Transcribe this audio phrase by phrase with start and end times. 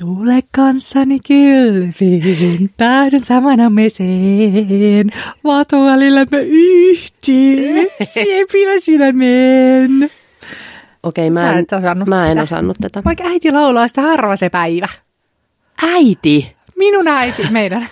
[0.00, 5.10] Tule kanssani kylviin, tahdon samana meseen.
[5.44, 10.10] Vatuolillemme yhteen, siepinä sydämen.
[11.02, 11.66] Okei, mä en,
[12.06, 12.42] mä en sitä.
[12.42, 13.02] osannut tätä.
[13.04, 14.88] Vaikka äiti laulaa sitä harva se päivä.
[15.94, 16.56] Äiti!
[16.78, 17.88] Minun äiti, meidän.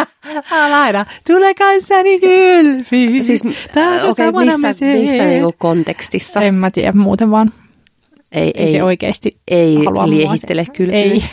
[0.70, 1.06] Laina.
[1.26, 3.24] Tule kanssani kylviin.
[3.24, 3.42] Siis,
[4.10, 5.00] okei, samana missä, meseen.
[5.00, 6.42] missä niinku kontekstissa?
[6.42, 7.52] En mä tiedä muuten vaan.
[8.32, 10.92] Ei, Ei, se oikeasti ei halua liehittele kyllä.
[10.92, 11.24] Ei.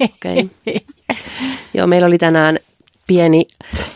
[0.00, 0.50] Okei.
[1.74, 2.58] Joo, meillä oli tänään
[3.06, 3.46] pieni,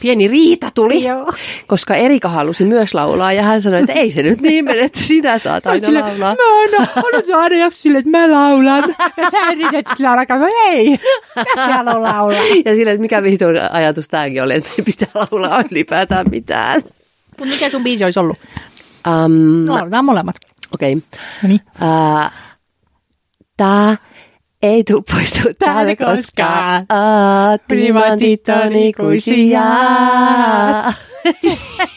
[0.01, 1.33] pieni riita tuli, Joo.
[1.67, 5.03] koska Erika halusi myös laulaa ja hän sanoi, että ei se nyt niin mene, että
[5.03, 6.35] sinä saat aina sille, laulaa.
[6.35, 8.95] Mä aina, haluan aina jaksa sille, että mä laulan.
[9.17, 10.99] Ja sä yrität sitten laulaa, ei.
[11.57, 12.33] Mä laulaa.
[12.65, 16.83] Ja sille, että mikä vitun ajatus tämäkin oli, että ei pitää laulaa ylipäätään mitään.
[17.39, 18.39] Mutta mikä sun biisi olisi ollut?
[19.09, 20.37] Um, No, molemmat.
[20.75, 20.93] Okei.
[20.93, 21.21] Okay.
[21.43, 21.61] No niin.
[21.83, 22.48] Uh,
[23.59, 23.97] tää
[24.63, 26.87] ei tuu poistu täällä koskaan.
[27.69, 29.63] Timantit on ikuisia.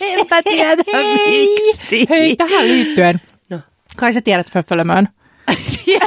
[0.01, 0.83] Enpä tiedä
[1.27, 2.05] miksi.
[2.09, 3.21] Hei, tähän liittyen.
[3.49, 3.59] No.
[3.97, 5.07] Kai sä tiedät Föffölömön.
[5.69, 5.99] Se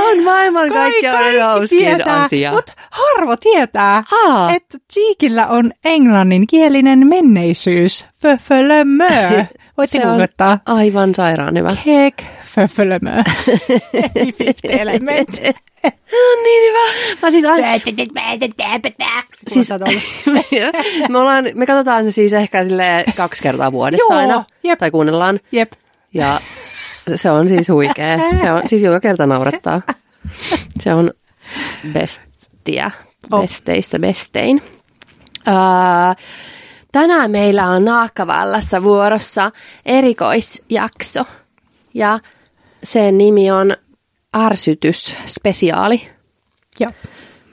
[0.10, 2.52] on maailman kaikkein hauskin asia.
[2.52, 4.54] Mutta harvo tietää, Aa.
[4.54, 8.06] että Cheekillä on englanninkielinen menneisyys.
[8.22, 9.04] Föffölömö.
[9.76, 10.58] Voitte googlettaa.
[10.66, 11.76] Aivan sairaan hyvä.
[11.84, 12.22] Kek
[12.54, 13.22] Föffölömö.
[14.14, 15.28] Eli Fifth Element.
[16.42, 17.16] Niin hyvä.
[17.22, 17.66] Mä siis aina...
[19.48, 19.68] Siis,
[21.08, 24.44] me, ollaan, me katsotaan se siis ehkä sille kaksi kertaa vuodessa Joo, aina.
[24.62, 24.78] jep.
[24.78, 25.40] Tai kuunnellaan.
[25.52, 25.72] Jep.
[26.14, 26.40] Ja
[27.14, 28.18] se on siis huikea.
[28.40, 29.82] Se on siis joka kerta naurattaa.
[30.80, 31.10] Se on
[31.92, 32.90] bestiä.
[33.32, 33.40] Oh.
[33.40, 34.62] Besteistä bestein.
[35.48, 36.16] Uh,
[37.00, 39.50] tänään meillä on Naakkavallassa vuorossa
[39.86, 41.24] erikoisjakso.
[41.94, 42.18] Ja
[42.82, 43.76] sen nimi on
[44.36, 46.08] Ärsytys-spesiaali.
[46.80, 46.90] Joo.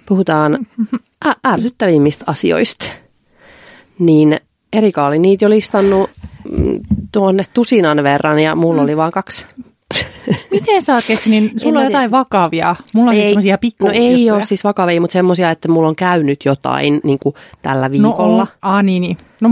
[0.06, 0.68] Puhutaan
[1.48, 2.86] ärsyttävimmistä asioista.
[4.00, 4.38] Niin
[4.74, 6.10] Erika oli niitä jo listannut
[6.50, 6.80] mm,
[7.12, 9.46] tuonne tusinan verran ja mulla oli vaan kaksi.
[10.52, 11.44] Miten sä oot keksinyt?
[11.44, 12.76] Niin Sulla on jotain vakavia.
[12.94, 15.96] Mulla on siis tämmöisiä pikku no ei ole siis vakavia, mutta semmoisia, että mulla on
[15.96, 18.42] käynyt jotain niin kuin tällä No viikolla.
[18.42, 18.48] on.
[18.62, 19.18] Ah, niin, niin.
[19.42, 19.50] No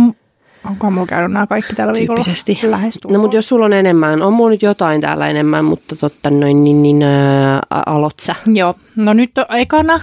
[0.70, 2.24] onkohan mulla käynyt nämä kaikki tällä viikolla?
[2.24, 2.60] Tyyppisesti.
[2.64, 6.30] Lähes No mutta jos sulla on enemmän, on mulla nyt jotain täällä enemmän, mutta totta
[6.30, 8.36] noin, niin, niin ää, aloit sä.
[8.54, 10.00] Joo, no nyt on ekana.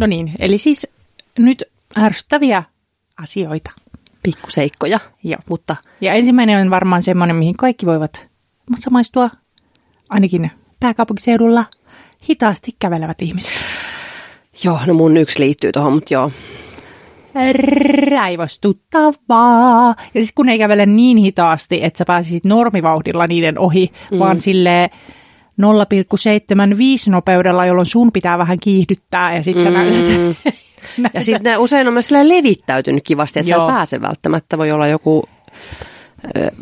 [0.00, 0.86] No niin, eli siis
[1.38, 1.62] nyt
[1.98, 2.62] ärsyttäviä
[3.22, 3.70] asioita.
[4.22, 5.38] Pikkuseikkoja, Joo.
[5.48, 8.26] mutta Ja ensimmäinen on varmaan semmoinen, mihin kaikki voivat
[8.78, 9.30] samaistua,
[10.14, 11.64] ainakin pääkaupunkiseudulla,
[12.30, 13.52] hitaasti kävelevät ihmiset.
[14.64, 16.30] joo, no mun yksi liittyy tuohon, mutta joo.
[18.10, 19.94] Raivostuttavaa.
[20.14, 24.18] Ja sitten kun ei kävele niin hitaasti, että sä pääsisit normivauhdilla niiden ohi, mm.
[24.18, 24.90] vaan sille
[25.62, 25.66] 0,75
[27.10, 30.54] nopeudella, jolloin sun pitää vähän kiihdyttää ja sitten sä näytät.
[31.14, 34.58] Ja sitten ne usein on myös levittäytynyt kivasti, että sä pääse välttämättä.
[34.58, 35.24] Voi olla joku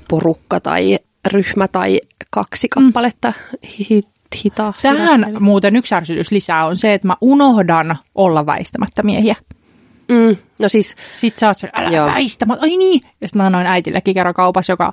[0.09, 0.99] porukka tai
[1.33, 2.01] ryhmä tai
[2.33, 3.33] kaksi kappaletta
[3.79, 4.03] hi-
[4.45, 4.73] hitaa.
[4.83, 9.37] Tähän muuten yksi ärsytys lisää on se, että mä unohdan olla väistämättä miehiä.
[10.09, 12.07] Mm, no siis, Sitten sä oot se, älä Joo.
[12.07, 12.47] väistä.
[12.47, 13.01] Mä, ai niin.
[13.21, 14.93] Ja sitten mä annoin äitillekin kerran kaupassa, joka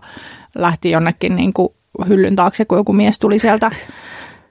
[0.56, 1.70] lähti jonnekin niin kuin
[2.08, 3.72] hyllyn taakse, kun joku mies tuli sieltä.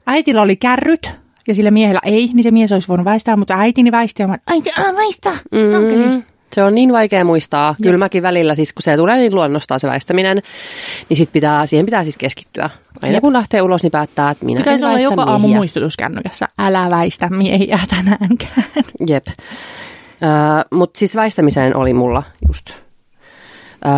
[0.07, 1.11] Äitillä oli kärryt
[1.49, 4.37] ja sillä miehellä ei, niin se mies olisi voinut väistää, mutta äitini väisti ja mä,
[4.47, 5.31] äiti, älä väistä.
[5.71, 6.25] Sankeli.
[6.53, 7.75] Se on niin vaikea muistaa.
[7.83, 10.43] Kyllä mäkin välillä, siis kun se tulee niin luonnostaan se väistäminen,
[11.09, 12.71] niin sit pitää, siihen pitää siis keskittyä.
[13.03, 13.21] Aina Jep.
[13.23, 16.49] kun lähtee ulos, niin päättää, että minä en Pitäisi olla väistä joka aamu muistutus kännykässä,
[16.59, 18.65] älä väistä miehiä tänäänkään.
[19.09, 19.27] Jep.
[20.23, 20.31] Öö,
[20.73, 23.93] Mutta siis väistämiseen oli mulla just, öö,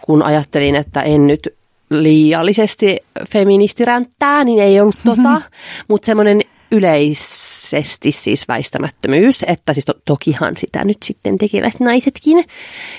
[0.00, 1.48] kun ajattelin, että en nyt
[1.90, 2.96] liiallisesti
[3.32, 5.42] feministiränttää, niin ei ollut tota,
[5.88, 6.40] mutta semmoinen
[6.70, 12.44] yleisesti siis väistämättömyys, että siis to- tokihan sitä nyt sitten tekevät naisetkin,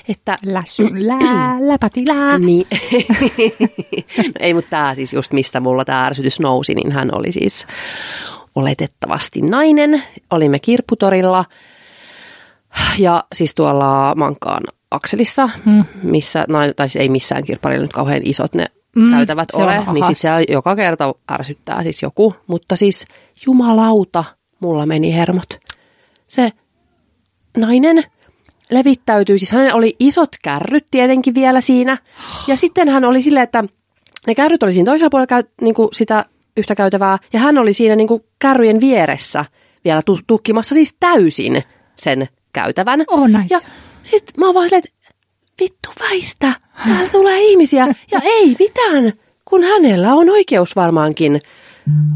[0.09, 2.39] että Lässy, lää, läpätilää.
[2.47, 2.67] niin.
[4.17, 7.67] no ei, mutta tämä siis just mistä mulla tämä ärsytys nousi, niin hän oli siis
[8.55, 10.03] oletettavasti nainen.
[10.31, 11.45] Olimme kirpputorilla
[12.97, 15.85] ja siis tuolla Mankaan akselissa, mm.
[16.03, 19.77] missä, no, tai siis ei missään kirpparilla nyt kauhean isot ne mm, käytävät on ole,
[19.77, 19.93] ahas.
[19.93, 23.05] niin sitten siellä joka kerta ärsyttää siis joku, mutta siis
[23.45, 24.23] jumalauta,
[24.59, 25.59] mulla meni hermot.
[26.27, 26.49] Se
[27.57, 28.03] nainen
[28.71, 31.97] levittäytyy, siis hänellä oli isot kärryt tietenkin vielä siinä,
[32.47, 33.63] ja sitten hän oli silleen, että
[34.27, 36.25] ne kärryt oli siinä toisella puolella käy, niin kuin sitä
[36.57, 39.45] yhtä käytävää, ja hän oli siinä niin kuin kärryjen vieressä
[39.83, 41.63] vielä tu- tukkimassa siis täysin
[41.95, 43.03] sen käytävän.
[43.07, 43.45] Oh, nice.
[43.49, 43.59] Ja
[44.03, 44.98] sitten mä oon vaan silleen, että
[45.59, 46.53] vittu väistä,
[46.87, 49.13] täällä tulee ihmisiä, ja ei mitään,
[49.45, 51.39] kun hänellä on oikeus varmaankin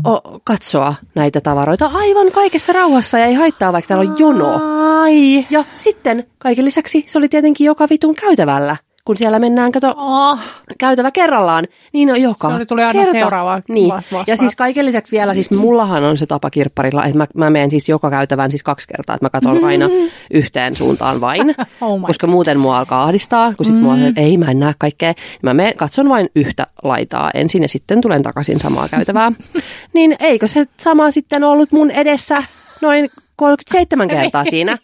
[0.08, 4.60] o- katsoa näitä tavaroita aivan kaikessa rauhassa ja ei haittaa, vaikka täällä on jono.
[5.02, 5.46] Ai.
[5.50, 10.40] Ja sitten kaiken lisäksi se oli tietenkin joka vitun käytävällä, kun siellä mennään, kato, Oh.
[10.78, 13.12] käytävä kerrallaan, niin on joka Se tuli aina kerta.
[13.12, 13.90] seuraavaan niin.
[13.94, 14.24] vastaan.
[14.28, 17.70] Ja siis kaiken lisäksi vielä, siis mullahan on se tapa kirpparilla, että mä, mä menen
[17.70, 19.90] siis joka käytävään siis kaksi kertaa, että mä katson aina
[20.34, 24.22] yhteen suuntaan vain, Oh koska muuten mua alkaa ahdistaa, kun sit mulla on se, että
[24.22, 25.14] ei mä en näe kaikkea.
[25.42, 29.32] Mä menen, katson vain yhtä laitaa ensin ja sitten tulen takaisin samaa käytävää.
[29.94, 32.44] niin eikö se sama sitten ollut mun edessä
[32.82, 34.78] noin 37 kertaa siinä.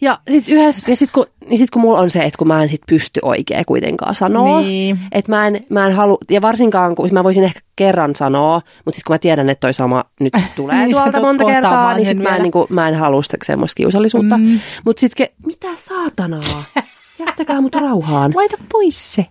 [0.00, 2.62] Ja sitten yhdessä, ja sitten kun, niin sit kun mulla on se, että kun mä
[2.62, 4.98] en sit pysty oikein kuitenkaan sanoa, Niin.
[5.12, 8.96] että mä en, mä en halua, ja varsinkaan kun mä voisin ehkä kerran sanoa, mutta
[8.96, 12.18] sitten kun mä tiedän, että toi sama nyt tulee Niin, tuolta monta kertaa, niin sit
[12.18, 12.42] mä en, vielä.
[12.42, 14.38] niin kuin, mä en halua semmoista kiusallisuutta.
[14.38, 14.60] Mm.
[14.84, 16.64] Mutta sitten, mitä saatanaa?
[17.26, 18.32] Jättäkää mut rauhaan.
[18.34, 19.26] Laita pois se.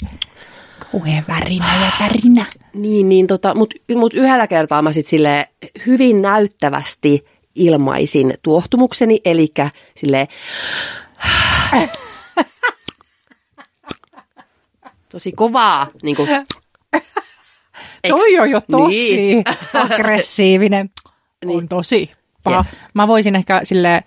[0.91, 2.45] Kauhea värinä ja tärinä.
[2.73, 5.47] Niin, niin tota, mutta mut yhdellä kertaa mä sitten sille
[5.85, 7.25] hyvin näyttävästi
[7.59, 9.47] ilmaisin tuohtumukseni, eli
[9.95, 10.27] sille
[15.11, 16.29] tosi kovaa, niin kuin,
[18.07, 19.43] Toi on jo tosi Niin.
[19.73, 20.89] aggressiivinen.
[21.45, 21.57] Niin.
[21.57, 22.11] On tosi
[22.43, 22.57] paha.
[22.71, 22.79] Jep.
[22.93, 24.03] Mä voisin ehkä sille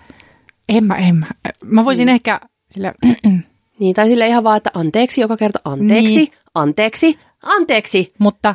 [0.68, 1.26] en mä, en mä.
[1.64, 2.14] Mä voisin Mm.
[2.14, 2.40] ehkä
[2.70, 2.94] sille
[3.78, 6.32] Niin, tai sille ihan vaan, että anteeksi joka kerta, anteeksi, Niin.
[6.54, 8.12] anteeksi, anteeksi.
[8.18, 8.54] mutta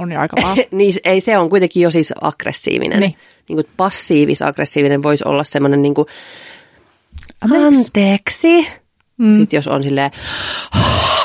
[0.00, 0.56] on jo aika paha.
[0.70, 3.00] niin ei, se on kuitenkin jo siis aggressiivinen.
[3.00, 3.16] Niin.
[3.48, 6.06] Niin kuin passiivis-aggressiivinen voisi olla semmoinen niin kuin,
[7.40, 8.68] Anteeksi.
[9.16, 9.36] Mm.
[9.36, 10.10] Sitten jos on silleen,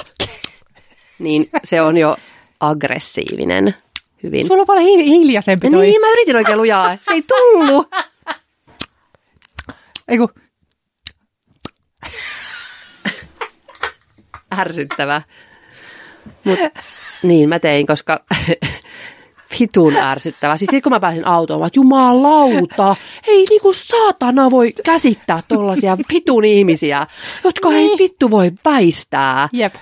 [1.20, 2.18] niin se on jo
[2.60, 3.76] aggressiivinen
[4.24, 4.48] hyvin.
[4.48, 5.86] Sulla on paljon hiil- hiljaisempi toi.
[5.86, 6.98] Niin, mä yritin oikein lujaa.
[7.02, 7.88] Se ei tullut.
[10.08, 10.30] Eiku,
[14.60, 15.22] Ärsyttävä.
[16.44, 16.60] Mut,
[17.26, 18.20] niin mä tein, koska
[19.60, 20.58] vitun ärsyttävä.
[20.58, 22.96] Siis kun mä pääsin autoon, mä jumalauta,
[23.28, 27.08] ei niinku saatana voi käsittää tollasia vitun ihmisiä,
[27.44, 27.98] jotka ei Niin.
[28.00, 29.50] vittu voi väistää.
[29.54, 29.76] jep.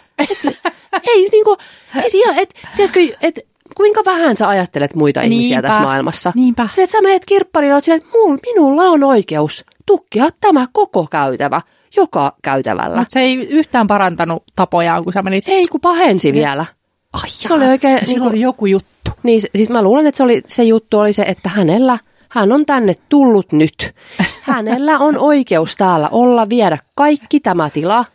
[1.08, 1.58] Ei niinku,
[2.02, 3.40] siis ihan, et, tiedätkö, et,
[3.78, 5.68] kuinka vähän sä ajattelet muita ihmisiä Niinpä.
[5.68, 6.32] tässä maailmassa.
[6.36, 6.68] Niinpä.
[6.78, 11.62] Että sä menet kirpparilla, että mul, minulla on oikeus tukkia tämä koko käytävä,
[11.96, 12.98] joka käytävällä.
[12.98, 15.48] Mutta se ei yhtään parantanut tapojaan, kun sä menit.
[15.48, 16.66] Ei, kun pahensi vielä.
[17.14, 19.12] Ai Se oli oikein, Sillä niinku- oli joku juttu.
[19.24, 22.00] Niin, siis mä luulen, että se, oli, se juttu oli se, että hänellä,
[22.30, 23.96] hän on tänne tullut nyt.
[24.42, 28.06] Hänellä on oikeus täällä olla, viedä kaikki tämä tila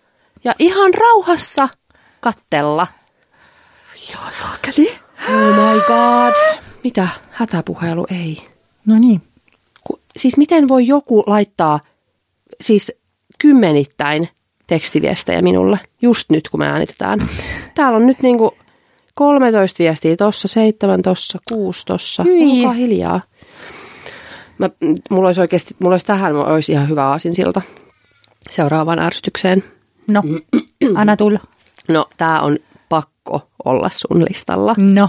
[0.45, 1.69] ja ihan rauhassa
[2.21, 2.87] kattella.
[4.13, 4.91] Joo, saakeli.
[5.29, 6.35] Oh my god.
[6.85, 7.09] Mitä?
[7.31, 8.07] Hätäpuhelu?
[8.11, 8.39] Ei.
[8.87, 9.23] No niin.
[9.85, 11.81] Ku, siis miten voi joku laittaa
[12.61, 12.93] siis
[13.39, 14.29] kymmenittäin
[14.67, 17.19] tekstiviestejä minulle just nyt, kun me äänitetään.
[17.75, 18.53] Täällä on nyt niinku
[19.19, 22.23] 13 viestiä tossa, 7 tossa, 6 tossa.
[22.23, 22.59] Hyi.
[22.61, 23.21] Olkaa hiljaa.
[24.59, 27.63] Mä, mm, mulla olisi oikeasti, mulla olisi tähän mulla olisi ihan hyvä aasinsilta
[28.51, 29.65] seuraavaan ärsytykseen.
[30.09, 30.23] No,
[30.95, 31.41] anna tulla.
[31.89, 32.57] No, tää on
[32.89, 34.75] pakko olla sun listalla.
[34.79, 35.09] No.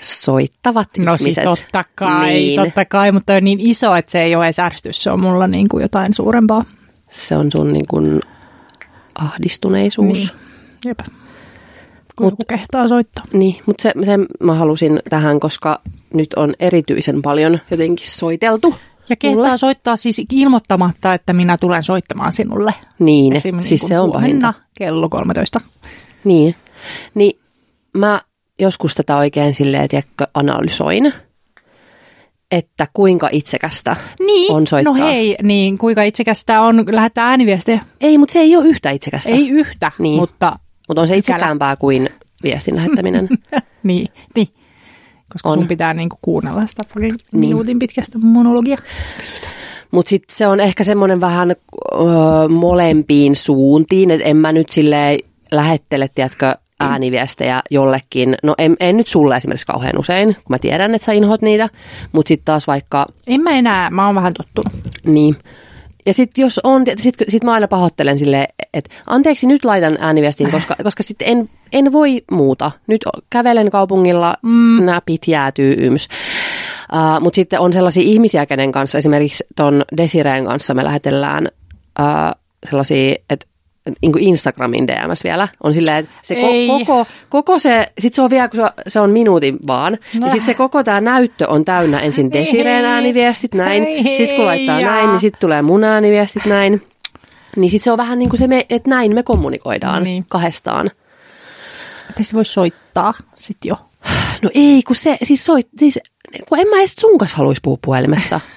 [0.00, 1.44] Soittavat No siis ihmiset.
[1.44, 2.60] totta kai, Niin.
[2.60, 5.46] totta kai, mutta on niin iso, että se ei ole edes ärsytys, se on mulla
[5.46, 6.64] niin kuin jotain suurempaa.
[7.10, 8.20] Se on sun niin kuin
[9.18, 10.18] ahdistuneisuus.
[10.18, 10.40] Niin.
[10.86, 10.98] Jep.
[12.16, 13.24] Kun joku kehtaa soittaa.
[13.32, 15.80] Niin, mutta se, se mä halusin tähän, koska
[16.14, 18.74] nyt on erityisen paljon jotenkin soiteltu.
[19.08, 19.58] Ja kehtaa mulle.
[19.58, 22.74] soittaa siis ilmoittamatta, että minä tulen soittamaan sinulle.
[22.98, 23.60] Niin, Esim.
[23.60, 24.54] siis niin se on pahinta.
[24.74, 25.60] kello 13.
[26.24, 26.54] Niin,
[27.14, 27.38] niin
[27.96, 28.20] mä
[28.58, 31.12] joskus tätä oikein silleen, tiedätkö, analysoin,
[32.50, 34.92] että kuinka itsekästä Niin, on soittaa.
[34.98, 37.80] no hei, niin kuinka itsekästä on lähettää ääniviestejä?
[38.00, 39.30] Ei, mutta se ei ole yhtä itsekästä.
[39.30, 40.20] Ei yhtä, Niin.
[40.20, 41.18] mutta Mutta on se Pykälä.
[41.18, 42.08] itsekäämpää kuin
[42.42, 43.28] viestin lähettäminen.
[43.82, 44.48] niin, niin.
[45.32, 45.58] Koska On.
[45.58, 47.14] sun pitää niinku kuunnella sitä niin.
[47.32, 48.76] minuutin pitkästä monologia.
[49.90, 51.54] Mutta sitten se on ehkä semmoinen vähän ö,
[52.48, 55.18] molempiin suuntiin, että en mä nyt silleen
[55.52, 58.36] lähettele, tiedätkö, ääniviestejä jollekin.
[58.42, 61.68] No en, en nyt sulle esimerkiksi kauhean usein, kun mä tiedän, että sä inhot niitä.
[62.12, 64.72] Mutta sitten taas vaikka, En mä enää, mä oon vähän tottunut.
[65.04, 65.36] niin.
[66.06, 70.50] Ja sitten jos on, sitten sit mä aina pahoittelen silleen, että anteeksi nyt laitan ääniviestin,
[70.50, 72.70] koska, koska sitten en, en voi muuta.
[72.86, 74.84] Nyt kävelen kaupungilla, mm.
[74.84, 76.08] näpit jäätyy yms.
[76.92, 81.48] Uh, Mutta sitten on sellaisia ihmisiä, kenen kanssa, esimerkiksi ton Desireen kanssa me lähetellään
[82.00, 83.46] uh, sellaisia, että
[84.02, 86.68] niin Instagramin DMS vielä, on silleen, että se Ei.
[86.68, 89.98] ko- koko, koko se, sit se on vielä, kun se, se on minuutin vaan, no.
[90.20, 94.46] niin sitten se koko tämä näyttö on täynnä ensin Desireen ääniviestit näin, Ei, sitten kun
[94.46, 94.90] laittaa ja.
[94.90, 96.82] näin, niin sitten tulee mun ääniviestit näin.
[97.56, 100.24] Niin sitten se on vähän niin kuin se, me, että näin me kommunikoidaan Niin.
[100.28, 100.90] kahdestaan.
[102.10, 103.74] Että se voi soittaa sit jo.
[104.42, 106.00] No ei, kun se, siis soit, siis,
[106.48, 108.40] kun en mä edes sun kanssa haluaisi puhua puhelimessa.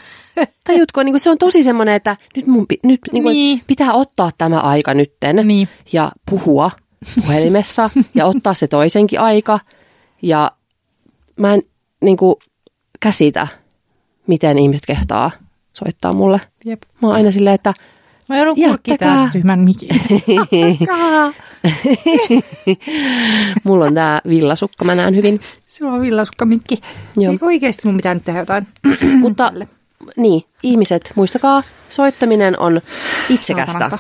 [0.63, 3.62] Tajutko, niin kuin se on tosi semmoinen, että nyt mun nyt, niin kuin, Niin.
[3.67, 5.67] pitää ottaa tämä aika nytten Niin.
[5.94, 6.72] ja puhua
[7.22, 9.60] puhelimessa ja ottaa se toisenkin aika.
[10.22, 10.51] Ja
[11.39, 11.62] mä en
[12.01, 12.36] niin kuin,
[13.00, 13.48] käsitä,
[14.27, 15.32] miten ihmiset kehtaa
[15.74, 16.41] soittaa mulle.
[16.65, 16.82] Jep.
[17.01, 17.74] Mä oon aina silleen, että
[18.29, 18.77] Mä joudun Jättäkää.
[18.88, 19.89] kurkkimaan tyhmän mikin.
[23.63, 25.39] mulla on tää villasukka, mä näen hyvin.
[25.67, 26.79] Sulla on villasukka mikki.
[27.17, 27.34] Joo.
[27.41, 28.67] Oikeasti mun pitää nyt tehdä jotain?
[29.20, 29.51] Mutta
[30.17, 32.81] niin, ihmiset, muistakaa, soittaminen on
[33.29, 33.97] itsekästä.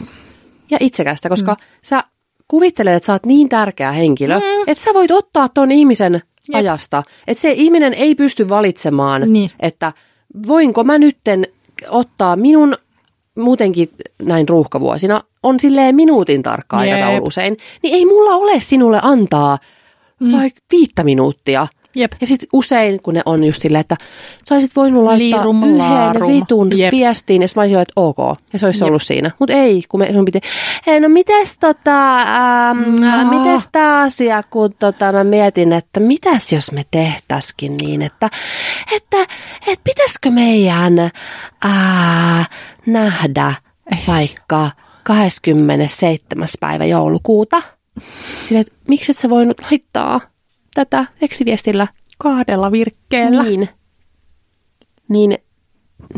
[0.69, 1.59] Ja itsekästä, koska mm.
[1.81, 2.03] sä
[2.47, 4.63] kuvittelet, että sä oot niin tärkeä henkilö, mm.
[4.67, 6.55] että sä voit ottaa ton ihmisen Jep.
[6.55, 7.03] ajasta.
[7.27, 9.51] Että se ihminen ei pysty valitsemaan, Niin.
[9.59, 9.93] että
[10.47, 11.47] voinko mä nytten
[11.89, 12.77] ottaa minun
[13.37, 13.89] muutenkin
[14.23, 19.57] näin ruuhkavuosina on silleen minuutin tarkka aikataulu usein, niin ei mulla ole sinulle antaa
[20.19, 20.31] mm.
[20.31, 21.67] tai viittä minuuttia.
[21.97, 22.11] Jep.
[22.21, 23.95] Ja sitten usein, kun ne on just silleen, että
[24.49, 26.31] sä olisit voinut laittaa Liirum yhden laarum.
[26.31, 26.91] vitun Jep.
[26.91, 28.17] viestiin, ja mä olisin että ok,
[28.53, 28.87] ja se olisi Jep.
[28.87, 29.31] ollut siinä.
[29.39, 30.39] Mutta ei, kun me, sun piti,
[30.87, 33.23] hei no mites tota, ähm, No.
[33.23, 33.39] no.
[33.43, 38.29] mites tää asia, kun tota, mä mietin, että mitäs jos me tehtäiskin niin, että,
[38.95, 39.17] että,
[39.67, 40.99] että pitäisikö meidän
[41.63, 42.45] ää,
[42.85, 43.53] nähdä
[44.07, 44.69] vaikka
[45.03, 46.47] 27.
[46.59, 47.61] päivä joulukuuta?
[48.47, 50.21] Sille, että miksi et sä voinut laittaa
[50.85, 51.87] tätä tekstiviestillä?
[52.17, 53.43] Kahdella virkkeellä.
[53.43, 53.69] Niin.
[55.09, 55.37] Niin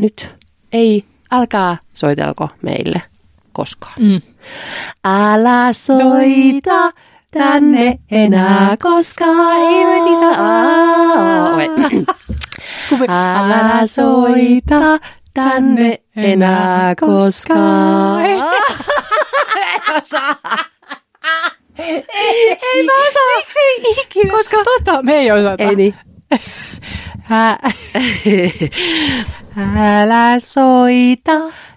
[0.00, 0.34] nyt
[0.72, 3.02] ei, älkää soitelko meille
[3.52, 3.94] koskaan.
[3.98, 4.20] Mm.
[5.04, 6.92] Älä soita
[7.30, 11.58] tänne enää koskaan, saa.
[13.08, 14.98] Älä soita
[15.34, 18.26] tänne enää koskaan.
[18.26, 18.42] En
[20.00, 20.36] osaa.
[21.82, 23.22] Ei mä osaa.
[23.36, 24.30] Miksi ikinä?
[24.32, 25.64] Koska tota, me ei osata.
[25.64, 25.94] Ei niin.
[27.32, 27.58] Ä-
[30.00, 31.32] Älä soita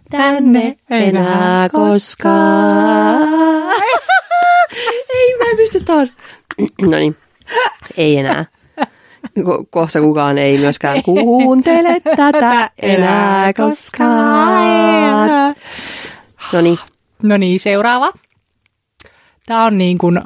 [0.10, 3.22] tänne enää koskaan.
[5.16, 6.08] Ei, mä en pysty tuon.
[6.82, 7.18] No niin,
[7.98, 8.46] ei enää.
[9.40, 14.50] Ko- kohta kukaan ei myöskään kuuntele tätä enää koskaan.
[16.54, 16.78] No niin,
[17.24, 18.12] No niin, seuraava.
[19.46, 20.22] Tämä on niin kuin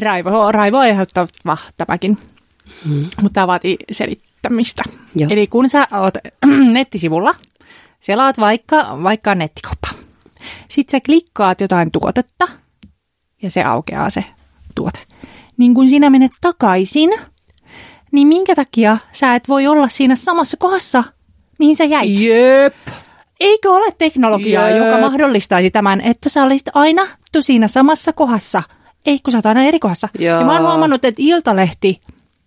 [0.00, 2.18] raivo, raivo aiheuttava tämäkin,
[2.84, 3.06] Hmm.
[3.22, 4.82] mutta tämä vaatii selittämistä.
[5.16, 5.28] Joo.
[5.30, 6.14] Eli kun sä oot
[6.72, 7.34] nettisivulla,
[8.00, 9.88] selaat vaikka, vaikka nettikauppa.
[10.68, 12.48] Sitten sä klikkaat jotain tuotetta
[13.42, 14.24] ja se aukeaa se
[14.74, 15.00] tuote.
[15.56, 17.10] Niin kun sinä menet takaisin,
[18.12, 21.04] niin minkä takia sä et voi olla siinä samassa kohdassa,
[21.58, 22.20] mihin sä jäit?
[22.20, 22.74] Jep.
[23.40, 24.84] Eikö ole teknologiaa, Jep.
[24.84, 27.08] joka mahdollistaisi tämän, että sä olisit aina
[27.40, 28.62] siinä samassa kohdassa?
[29.06, 30.08] Ei, kun sä oot aina eri kohdassa.
[30.18, 30.40] Joo.
[30.40, 32.00] Ja mä oon huomannut, että Iltalehti,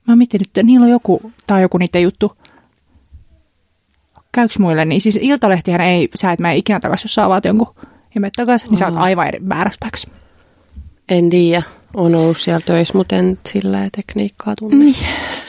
[0.07, 2.37] mä mietin nyt, niillä on joku, tai joku niiden juttu.
[4.31, 7.75] Käyks muille, niin siis Iltalehtihän ei, sä et mene ikinä takaisin, jos sä avaat jonkun
[8.15, 10.07] ja menet takaisin, niin sä oot aivan eri väärässä paikassa.
[11.09, 11.63] En tiedä,
[11.93, 14.75] on ollut siellä töissä, mutta en sillä tekniikkaa tunne.
[14.75, 14.95] Niin,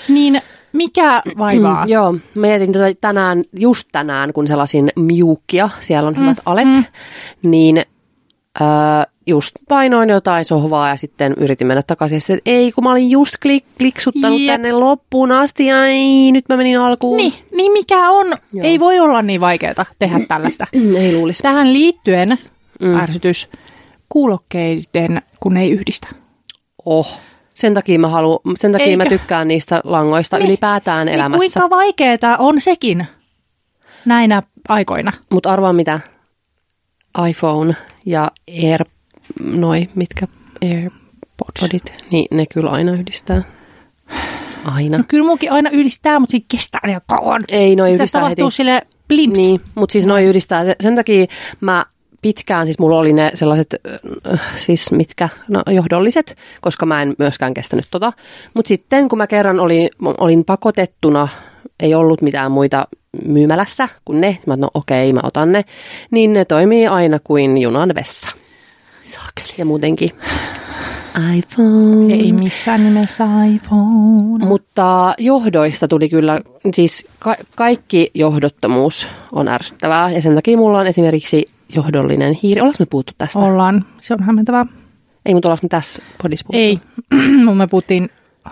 [0.08, 1.84] niin mikä vaivaa?
[1.84, 6.66] Mm, joo, mietin tätä tänään, just tänään, kun selasin miukkia, siellä on hyvät Mm, alet,
[6.66, 6.84] mm.
[7.42, 7.82] niin
[8.60, 8.66] öö,
[9.26, 12.16] just painoin jotain sohvaa ja sitten yritin mennä takaisin.
[12.16, 14.52] Ja sitten, ei, kun mä olin just klik, kliksuttanut Jep.
[14.52, 17.16] tänne loppuun asti, ai, nyt mä menin alkuun.
[17.16, 18.26] Niin, niin mikä on?
[18.26, 18.66] Joo.
[18.66, 20.66] Ei voi olla niin vaikeaa tehdä tällaista.
[20.98, 21.42] Ei luulisi.
[21.42, 22.38] Tähän liittyen
[22.80, 22.96] mm.
[22.96, 23.48] ärsytys
[24.08, 26.08] kuulokkeiden, kun ei yhdistä.
[26.84, 27.20] Oh.
[27.58, 29.18] Sen takia mä, halu, sen takia mä Eikö?
[29.18, 30.46] tykkään niistä langoista Niin.
[30.48, 31.60] ylipäätään Niin elämässä.
[31.60, 33.06] kuinka vaikeaa on sekin
[34.04, 35.12] näinä aikoina?
[35.30, 36.00] Mutta arvaa mitä?
[37.28, 37.74] iPhone
[38.06, 38.30] ja
[38.64, 38.84] Air,
[39.40, 40.26] noi, mitkä
[40.64, 43.42] AirPodit, niin ne kyllä aina yhdistää.
[44.64, 44.98] Aina.
[44.98, 47.44] No kyllä munkin aina yhdistää, mutta siinä kestää liian kauan.
[47.48, 48.42] Ei, noi yhdistää heti.
[48.50, 49.36] sille blimps.
[49.38, 50.64] Niin, mutta siis noi yhdistää.
[50.64, 51.26] Se- Sen takia
[51.60, 51.86] mä
[52.22, 53.74] pitkään, siis mulla oli ne sellaiset,
[54.54, 58.12] siis mitkä, no johdolliset, koska mä en myöskään kestänyt tota.
[58.54, 61.28] Mutta sitten kun mä kerran olin, olin pakotettuna,
[61.80, 62.88] ei ollut mitään muita
[63.26, 65.64] myymälässä kuin ne, mä no okei, mä otan ne,
[66.10, 68.28] niin ne toimii aina kuin junan vessa.
[69.02, 69.54] Saakeli.
[69.58, 70.10] Ja muutenkin
[71.36, 72.14] iPhone.
[72.14, 74.44] Ei missään nimessä iPhone.
[74.44, 76.40] Mutta johdoista tuli kyllä,
[76.74, 80.10] siis ka- kaikki johdottomuus on ärsyttävää.
[80.10, 82.60] Ja sen takia mulla on esimerkiksi johdollinen hiiri.
[82.60, 83.38] Ollaanko me puhuttu tästä?
[83.38, 83.84] Ollaan.
[84.00, 84.64] Se on hämmentävää.
[85.26, 86.58] Ei, mutta ollaanko me tässä podissa puhuttu?
[86.58, 86.78] Ei.
[87.44, 88.08] Mun me puhuttiin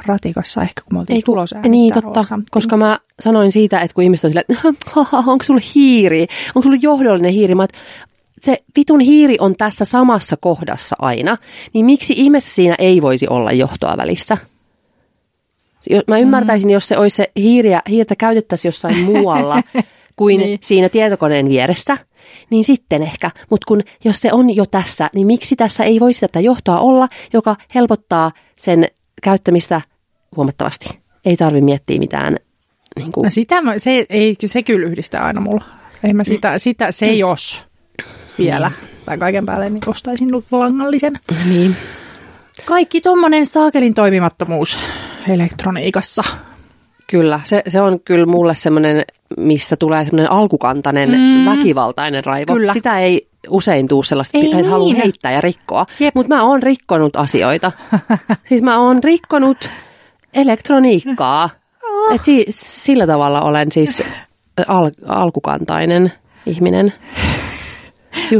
[0.06, 4.04] ratikassa ehkä, kun me oltiin Ei, tulos niin totta, koska mä sanoin siitä, että kun
[4.04, 4.76] ihmiset on silleen,
[5.32, 7.66] onko sulla hiiri, onko sulla johdollinen hiiri, mä
[8.40, 11.37] se vitun hiiri on tässä samassa kohdassa aina,
[11.73, 14.38] niin miksi ihmeessä siinä ei voisi olla johtoa välissä?
[16.06, 19.62] Mä ymmärtäisin, jos se olisi se hiiriä, hiirtä käytettäisiin jossain muualla
[20.16, 20.58] kuin niin.
[20.62, 21.99] siinä tietokoneen vieressä,
[22.50, 23.30] niin sitten ehkä.
[23.50, 27.09] Mutta kun jos se on jo tässä, niin miksi tässä ei voisi tätä johtoa olla,
[27.33, 28.87] joka helpottaa sen
[29.23, 29.80] käyttämistä
[30.37, 30.88] huomattavasti.
[31.25, 32.37] Ei tarvi miettiä mitään.
[32.97, 35.64] Niin kuin, No sitä mä, se, ei, se kyllä yhdistää aina mulla.
[36.04, 37.64] Ei mä sitä, sitä se jos
[38.38, 38.71] vielä,
[39.04, 41.21] tai kaiken päälle, niin ostaisin langallisen.
[41.49, 41.76] niin.
[42.64, 44.78] Kaikki tommonen saakelin toimimattomuus
[45.28, 46.23] elektroniikassa.
[47.06, 49.04] Kyllä, se, se on kyllä mulle semmoinen,
[49.37, 51.45] missä tulee semmoinen alkukantainen mm.
[51.45, 52.54] väkivaltainen raivo.
[52.54, 52.73] Kyllä.
[52.73, 54.97] Sitä ei usein tuu sellaista, Ei että niin.
[54.97, 55.87] heittää ja rikkoa.
[56.14, 57.73] Mutta mä oon rikkonut asioita.
[58.49, 59.71] siis mä oon rikkonut
[60.35, 61.50] elektroniikkaa.
[61.85, 62.14] Oh.
[62.14, 64.02] Et si, sillä tavalla olen siis
[64.66, 66.12] al, alkukantainen
[66.47, 66.92] ihminen.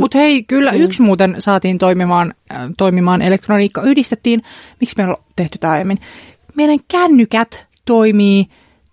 [0.01, 0.81] Mutta hei, kyllä mm.
[0.81, 3.83] yksi muuten saatiin toimimaan, äh, toimimaan elektroniikka.
[3.83, 4.43] Yhdistettiin,
[4.81, 5.99] miksi me on tehty tämä aiemmin?
[6.55, 8.47] Meidän kännykät toimii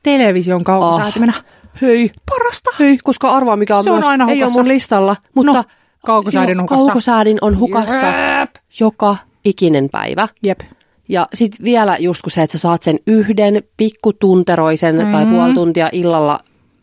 [0.03, 1.33] television kaukosäätimenä.
[1.81, 2.69] Hei, Parasta.
[2.79, 5.63] hei, koska arvaa mikä on Se on myös, aina ei ole mun listalla, mutta No,
[6.05, 6.85] kaukosäädin joo, hukassa.
[6.85, 8.49] Kaukosäädin on hukassa Jep.
[8.79, 10.27] joka ikinen päivä.
[10.43, 10.59] Jep.
[11.09, 15.11] Ja sitten vielä just kun se, että sä saat sen yhden pikkutunteroisen mm.
[15.11, 16.39] tai puoli tuntia illalla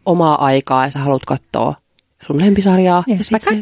[0.06, 1.74] omaa aikaa ja sä haluat katsoa
[2.26, 3.04] sun lempisarjaa.
[3.06, 3.60] Jep, ja sit se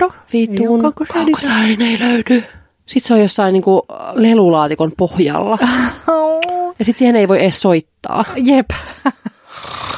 [1.13, 2.45] kaukosäädin ei löydy.
[2.87, 5.59] Sitten se on jossain niinku lelulaatikon pohjalla.
[6.79, 8.25] Ja sitten siihen ei voi edes soittaa.
[8.37, 8.71] Jep.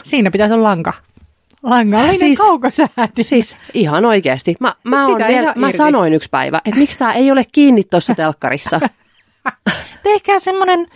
[0.02, 0.92] Siinä pitäisi olla lanka.
[1.62, 3.24] Langallinen siis, kaukosäädin.
[3.24, 4.56] Siis ihan oikeasti.
[4.60, 5.76] Mä, mä, ei vielä, mä irti.
[5.76, 8.80] sanoin yksi päivä, että miksi tämä ei ole kiinni tuossa telkkarissa.
[10.02, 10.86] Tehkää semmoinen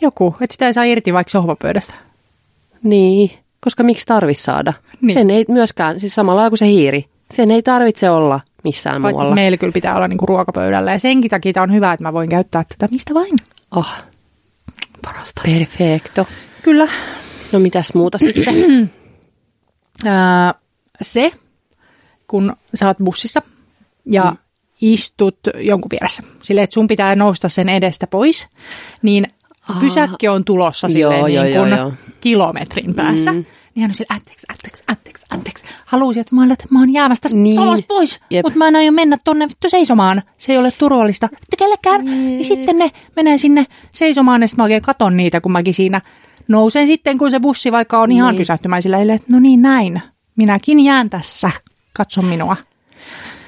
[0.00, 1.94] joku, että sitä ei saa irti vaikka sohvapöydästä.
[2.82, 3.30] niin,
[3.60, 4.72] koska miksi tarvis saada?
[5.00, 5.12] Niin.
[5.14, 9.14] Sen ei myöskään, siis samalla lailla kuin se hiiri, sen ei tarvitse olla missään Paitsi
[9.14, 9.34] muualla.
[9.34, 10.92] meillä kyllä pitää olla niinku ruokapöydällä.
[10.92, 13.36] Ja senkin takia tää on hyvä, että mä voin käyttää tätä mistä vain.
[13.76, 13.90] Oh,
[15.04, 15.42] Parasta.
[15.44, 16.26] perfecto.
[16.62, 16.88] Kyllä.
[17.52, 18.54] No mitäs muuta sitten?
[20.06, 20.54] Ää,
[21.02, 21.32] se,
[22.28, 23.42] kun sä oot bussissa
[24.06, 24.36] ja mm.
[24.80, 28.48] istut jonkun vieressä, silleen, että sun pitää nousta sen edestä pois,
[29.02, 29.26] niin
[29.80, 31.92] pysäkki on tulossa silleen Joo, niin joo, kuin joo, joo.
[32.20, 33.32] kilometrin päässä.
[33.32, 33.44] Mm.
[33.74, 35.64] Niin hän on sille, anteeksi, anteeksi, anteeksi, anteeksi.
[35.86, 37.84] Haluaisin, että mä, olen, että mä oon jäämässä tästä Niin.
[37.88, 38.44] pois, Jep.
[38.44, 40.22] mutta mä en aio mennä tonne vittu seisomaan.
[40.38, 41.28] Se ei ole turvallista.
[41.32, 42.04] Vittu kellekään.
[42.04, 46.00] Niin sitten ne menee sinne seisomaan ja sitten mä oikein katon niitä, kun mäkin siinä
[46.48, 48.38] nousen sitten, kun se bussi vaikka on ihan Niin.
[48.38, 48.98] pysähtymäisillä.
[48.98, 50.02] Että no niin, näin.
[50.36, 51.50] Minäkin jään tässä.
[51.92, 52.56] Katso minua.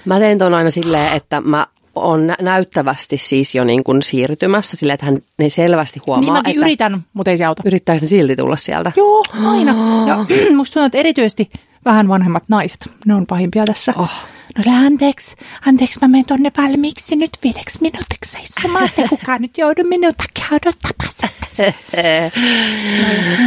[0.04, 4.76] Mä teen ton aina silleen, että mä on nä- näyttävästi siis jo niin kuin siirtymässä
[4.76, 7.62] silleen, että hän ne selvästi huomaa, niin mäkin että yritän, mutta ei se auta.
[7.66, 8.92] yrittääkö ne silti tulla sieltä.
[8.96, 9.74] Joo, aina.
[10.06, 10.16] Ja
[10.56, 11.50] musta tuntuu, että erityisesti
[11.84, 13.94] vähän vanhemmat naiset, ne on pahimpia tässä.
[13.96, 14.10] Oh.
[14.58, 15.34] No anteeksi,
[15.66, 20.46] anteeksi, mä menen tonne valmiiksi nyt viideksi minuutiksi seisomaan, että kukaan nyt joudu minun takia
[20.52, 21.28] odottamassa.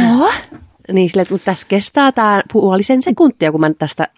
[0.02, 0.32] Joo.
[0.92, 4.08] Niin sille, mutta tässä kestää tämä puolisen sekuntia, kun mä tästä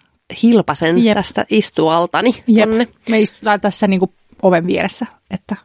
[0.43, 1.13] hilpasen Jep.
[1.17, 2.69] Tästä istualtani Jep.
[2.69, 2.87] tonne.
[3.09, 5.55] Me istutaan tässä niinku oven vieressä, että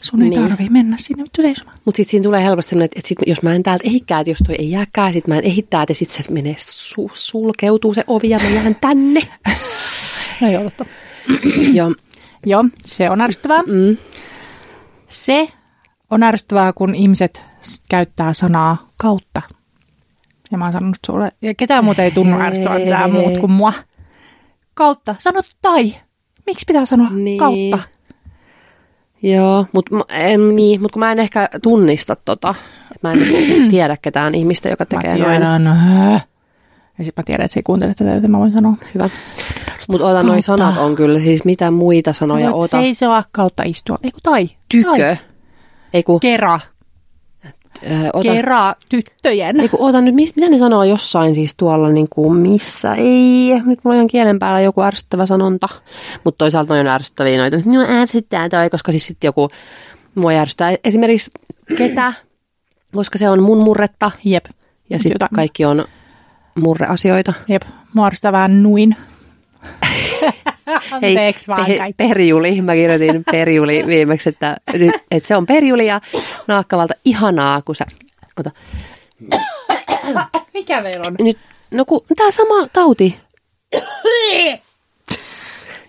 [0.00, 0.42] sun ei Niin.
[0.48, 1.76] tarvii mennä sinne vittu seisomaan.
[1.84, 4.30] Mutta sitten siinä tulee helposti sellainen, että, että sit, jos mä en täältä ehikään, että
[4.30, 8.04] jos toi ei jääkään, sit mä en ehittää, että sitten se menee su- sulkeutuu se
[8.06, 9.20] ovi ja mä jään tänne.
[10.40, 10.84] No joo, totta.
[11.72, 11.94] Joo.
[12.46, 13.62] Joo, se on ärsyttävää.
[13.62, 13.96] Mm.
[15.08, 15.48] Se
[16.10, 17.42] on ärsyttävää, kun ihmiset
[17.90, 19.42] käyttää sanaa kautta.
[20.52, 23.72] Ja mä oon sanonut sulle, ja ketään muuta ei tunnu ärsyttävän tää muut kuin mua.
[24.74, 25.14] Kautta.
[25.18, 25.94] Sano tai.
[26.46, 27.38] Miksi pitää sanoa Niin.
[27.38, 27.78] kautta?
[29.22, 29.96] Joo, mutta
[30.54, 32.54] niin, mut kun mä en ehkä tunnista tota,
[32.94, 35.30] että mä en niinku tiedä ketään ihmistä, joka Mä tekee noin.
[35.30, 35.66] tiedän.
[35.66, 36.26] äh.
[36.98, 38.74] Ja sitten mä tiedän, että se ei kuuntele tätä, joten mä voin sanoa.
[38.94, 39.10] Hyvä.
[39.88, 40.42] Mutta ota, noi Kautta.
[40.42, 42.80] sanat on kyllä, siis mitä muita sanoja voit ota.
[42.82, 43.98] seisoa kautta istua.
[44.02, 44.48] Eiku tai.
[44.68, 44.88] Tykö.
[44.88, 45.16] Tai.
[45.94, 46.60] Ei kun, Kera.
[47.46, 47.50] ö,
[48.12, 49.60] ota, Kera tyttöjen.
[49.60, 52.94] ei kun, ota nyt, mitä ne sanoo jossain siis tuolla niin kuin missä?
[52.94, 55.68] Ei, nyt mulla on ihan kielen päällä joku ärsyttävä sanonta.
[56.24, 57.56] Mutta toisaalta noin on ärsyttäviä noita.
[57.64, 59.48] No ärsyttää toi, koska siis sitten joku
[60.14, 60.74] mua ärsyttää.
[60.84, 61.30] Esimerkiksi
[61.76, 62.12] ketä,
[62.94, 64.10] koska se on mun murretta.
[64.24, 64.44] Jep.
[64.90, 65.84] Ja sitten kaikki on
[66.62, 67.32] murreasioita.
[67.48, 67.62] Jep.
[68.06, 68.96] Ärsyttää vähän nuin.
[71.02, 72.62] Hei, vaan pe- perjuli.
[72.62, 76.00] Mä kirjoitin perjuli viimeksi, että, nyt- että se on perjuli ja
[76.48, 77.84] naakkavalta ihanaa, kun sä...
[78.40, 78.50] Ota.
[80.54, 81.14] Mikä meillä on?
[81.20, 81.38] Nyt,
[81.74, 83.16] no kun tää sama tauti.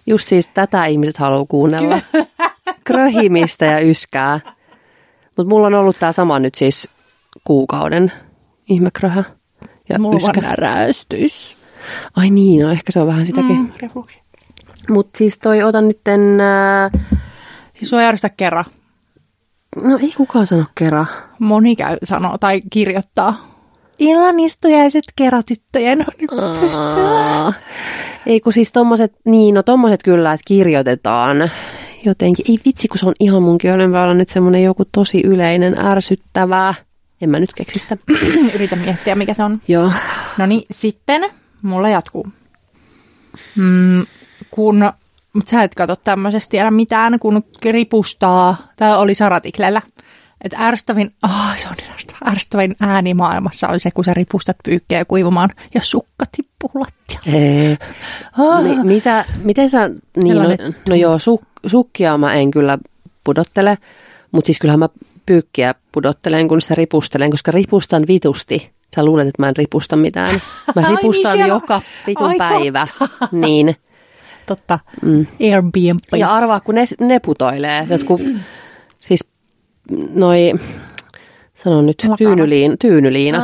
[0.08, 2.00] Just siis tätä ihmiset haluaa kuunnella.
[2.84, 4.40] Kröhimistä ja yskää.
[5.38, 6.90] Mutta mulla on ollut tää sama nyt siis
[7.44, 8.12] kuukauden
[8.70, 9.24] ihmekröhä
[9.90, 10.32] ja Mulla yskä.
[10.38, 11.56] on näräystys.
[12.16, 13.58] Ai niin, no ehkä se on vähän sitäkin.
[13.58, 13.72] Mm.
[14.90, 16.40] Mutta siis toi, otan nytten...
[16.42, 16.92] Äh,
[17.76, 18.66] Siis sua ärsytä kerran.
[19.76, 21.08] No ei kukaan sano kerran.
[21.40, 23.56] Moni käy sanoo tai kirjoittaa.
[24.00, 26.06] Illanistujaiset kerotyttöjen
[27.02, 27.54] Aa.
[28.26, 31.52] Ei kun siis tommoset, niin no tommoset kyllä, että kirjoitetaan
[32.06, 32.46] jotenkin.
[32.50, 36.74] Ei vitsi, kun se on ihan mun kielen päällä nyt semmonen joku tosi yleinen ärsyttävää.
[37.22, 37.98] En mä nyt keksi sitä.
[38.56, 39.62] Yritä miettiä, mikä se on.
[39.68, 39.92] Joo.
[40.38, 41.30] No niin, sitten
[41.62, 42.28] mulla jatkuu.
[43.56, 44.06] Mm,
[44.52, 44.92] kun,
[45.34, 49.82] mutta sä et katso tämmöisestä tiedä mitään, kun ripustaa, tämä oli Saratiklellä,
[50.42, 54.58] että ärsyttävin, oh, se on niin ärsyttävä, ärsyttävin ääni maailmassa on se, kun sä ripustat
[54.66, 57.38] pyykkejä kuivumaan ja sukka tippuu lattialle.
[57.38, 57.78] Ee,
[58.38, 58.64] Ah.
[58.64, 62.78] mi, mitä, miten sä, niin, no, Sellainen no joo, suk, sukkia mä en kyllä
[63.24, 63.78] pudottele,
[64.32, 64.90] mutta siis kyllähän mä
[65.26, 68.72] pyykkiä pudottelen, kun sitä ripustelen, koska ripustan vitusti.
[68.96, 70.30] Sä luulet, että mä en ripusta mitään.
[70.76, 72.88] Mä Ai niin, ripustan siellä on- joka vitun Ai, päivä.
[73.32, 73.76] Niin.
[74.46, 75.26] Totta, Mm.
[75.42, 76.00] Airbnb.
[76.18, 77.88] Ja arvaa, kun ne, ne putoilee.
[77.90, 78.22] Jotkut,
[79.00, 79.28] siis
[80.14, 80.54] noi,
[81.54, 83.42] sanon nyt, tyynyliin, tyynyliina.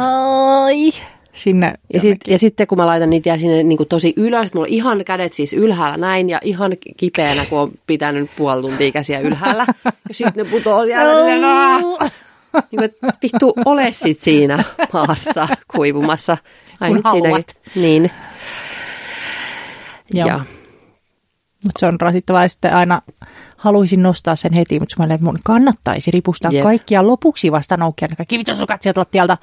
[0.63, 0.91] Ai.
[1.34, 4.65] Sinne Ja, sit, ja sitten kun mä laitan niitä sinne niin kuin tosi ylös, mulla
[4.65, 9.20] on ihan kädet siis ylhäällä näin ja ihan kipeänä, kun on pitänyt puoli tuntia käsiä
[9.20, 9.65] ylhäällä.
[10.10, 11.13] Ja sitten ne putoo siellä.
[12.72, 14.63] niin kuin, vittu, ole sit siinä
[14.94, 16.38] maassa kuivumassa.
[16.80, 17.46] Ai Kun nyt siinäkin.
[17.76, 18.12] Niin.
[20.13, 20.28] Joo.
[20.28, 20.39] Ja.
[21.63, 23.02] Mutta se on rasittavaa ja sitten aina
[23.58, 26.52] haluaisin nostaa sen heti, mutta mä olen, että mun kannattaisi ripustaa.
[26.52, 26.63] Jep.
[26.63, 29.38] kaikkia lopuksi vasta noukkia ne kaikki vitosukat sieltä lattialta.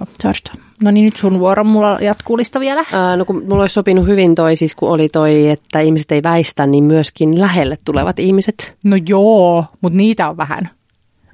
[0.00, 0.50] Joo, sitä.
[0.82, 2.84] No niin, nyt sun vuoro, mulla jatkuu lista vielä.
[2.92, 6.22] Ää, no kun mulla olisi sopinut hyvin toi, siis kun oli toi, että ihmiset ei
[6.22, 8.74] väistä, niin myöskin lähelle tulevat ihmiset.
[8.84, 10.70] No joo, mutta niitä on vähän.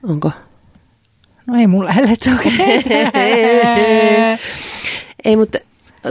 [0.08, 0.30] Onko?
[1.46, 2.16] No ei mulla lähelle
[5.24, 5.58] Ei, mutta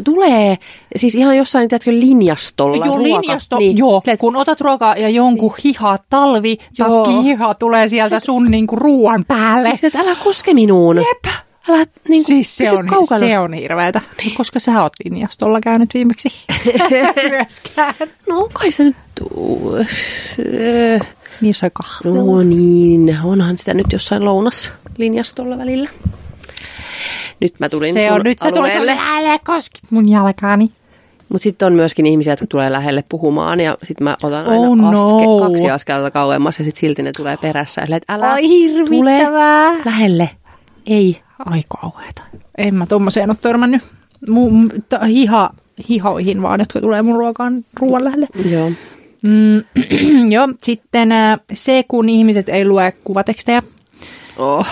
[0.03, 0.57] tulee,
[0.95, 2.85] siis ihan jossain, tiedätkö, linjastolla.
[2.85, 4.01] Joo, ruoka- linjasto, niin, joo.
[4.03, 7.05] Silleen, Kun otat ruokaa ja jonkun hiha, talvi, Joo.
[7.05, 9.69] takki hiha tulee sieltä sun niinku ruoan päälle.
[9.69, 10.95] Niin, että älä koske minuun.
[10.95, 11.33] Jep.
[11.69, 13.19] Älä niin kuin, Siis se on, kaukana.
[13.19, 14.01] se on hirveetä.
[14.17, 14.35] Niin.
[14.35, 16.29] Koska sä oot linjastolla käynyt viimeksi.
[17.29, 17.93] Myöskään.
[18.29, 18.95] No kai se nyt...
[21.41, 22.23] Niin jossain kahvilla.
[22.35, 25.89] No niin, onhan sitä nyt jossain lounas linjastolla välillä.
[27.39, 28.97] Nyt mä tulin se on nyt, se tuli alueelle.
[29.07, 30.71] älä koskit mun jalkaani.
[31.29, 34.77] Mutta sitten on myöskin ihmisiä, jotka tulee lähelle puhumaan ja sitten mä otan aina Oh
[34.77, 34.89] no.
[34.89, 37.81] aske, kaksi askelta kauemmas ja sitten silti ne tulee perässä.
[37.81, 39.71] Että älä hirvittävää.
[39.71, 40.29] tule lähelle.
[40.87, 41.21] Ei.
[41.45, 42.21] Ai kauheeta.
[42.57, 43.81] En mä tommoseen ole törmännyt.
[44.29, 45.49] Mun t- hiha,
[45.89, 48.27] hihoihin vaan, jotka tulee mun ruokaan ruoan lähelle.
[48.51, 48.71] Joo.
[49.23, 49.63] Mm,
[50.33, 53.61] joo, sitten äh, se, kun ihmiset ei lue kuvatekstejä
[54.37, 54.67] Oh.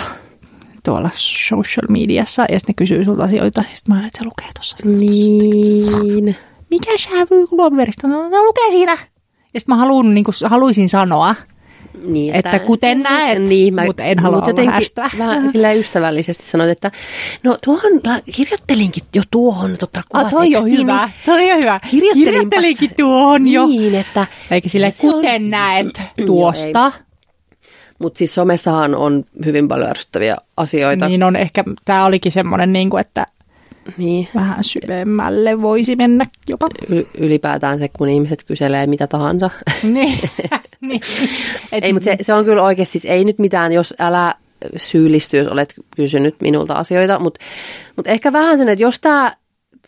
[0.84, 4.46] tuolla social mediassa, ja sitten ne kysyy sulta asioita, ja sitten mä että se lukee
[4.54, 4.76] tuossa.
[4.84, 6.36] Niin.
[6.70, 8.08] Mikä sävy luomuveristä?
[8.08, 8.92] No, se lukee siinä.
[9.54, 11.34] Ja sitten mä haluun, niin haluaisin sanoa,
[12.06, 13.38] Niin, Että kuten näet,
[13.86, 15.10] mutta en halua mut olla jotenkin härsyttävä.
[15.18, 16.90] Vähän sillä ystävällisesti sanoit, että
[17.42, 17.92] no tuohon
[18.34, 21.10] kirjoittelinkin jo tuohon tota, Ah, toi on kuvatekstiin, hyvä.
[21.26, 21.80] Toi on hyvä.
[22.14, 23.66] Kirjoittelinkin tuohon jo.
[23.66, 24.26] Niin, että...
[24.50, 26.92] Eikä sille se on- kuten näet Joo, tuosta.
[27.98, 31.08] Mutta siis somessahan on hyvin paljon ärsyttäviä asioita.
[31.08, 33.26] Niin on ehkä, tämä olikin semmoinen, niin kuin, että
[33.96, 34.28] Niin.
[34.34, 36.68] vähän syvemmälle voisi mennä jopa.
[36.88, 39.50] Y- ylipäätään se, kun ihmiset kyselee mitä tahansa.
[39.82, 40.18] niin.
[40.80, 41.00] niin.
[41.72, 44.34] Et, ei, mutta se, se on kyllä oikeasti, siis ei nyt mitään, jos älä
[44.76, 47.40] syyllisty, jos olet kysynyt minulta asioita, mutta
[47.96, 49.36] mut ehkä vähän sen, että jos, tää,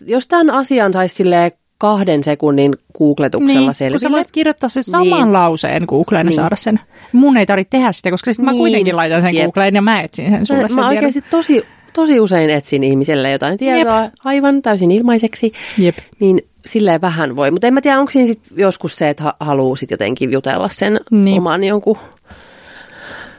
[0.07, 3.99] jos tämän asian saisi silleen kahden sekunnin googletuksella niin, kun selville.
[3.99, 5.33] sä voisit kirjoittaa sen saman Niin.
[5.33, 6.35] lauseen Googleen ja Niin.
[6.35, 6.81] saada sen.
[7.13, 8.59] Mun ei tarvitse tehdä sitä, koska sitten mä Niin.
[8.59, 9.45] kuitenkin laitan sen Jep.
[9.45, 10.97] Googleen ja mä etsin sen sulle Mä, sen mä tiedon.
[10.97, 15.96] oikeasti tosi, tosi usein etsin ihmiselle jotain tietoa aivan täysin ilmaiseksi, Jep.
[16.20, 17.50] niin silleen vähän voi.
[17.50, 20.68] Mutta en mä tiedä, onko siinä sit joskus se, että ha- haluaa sit jotenkin jutella
[20.68, 21.38] sen Niin.
[21.38, 21.98] oman jonkun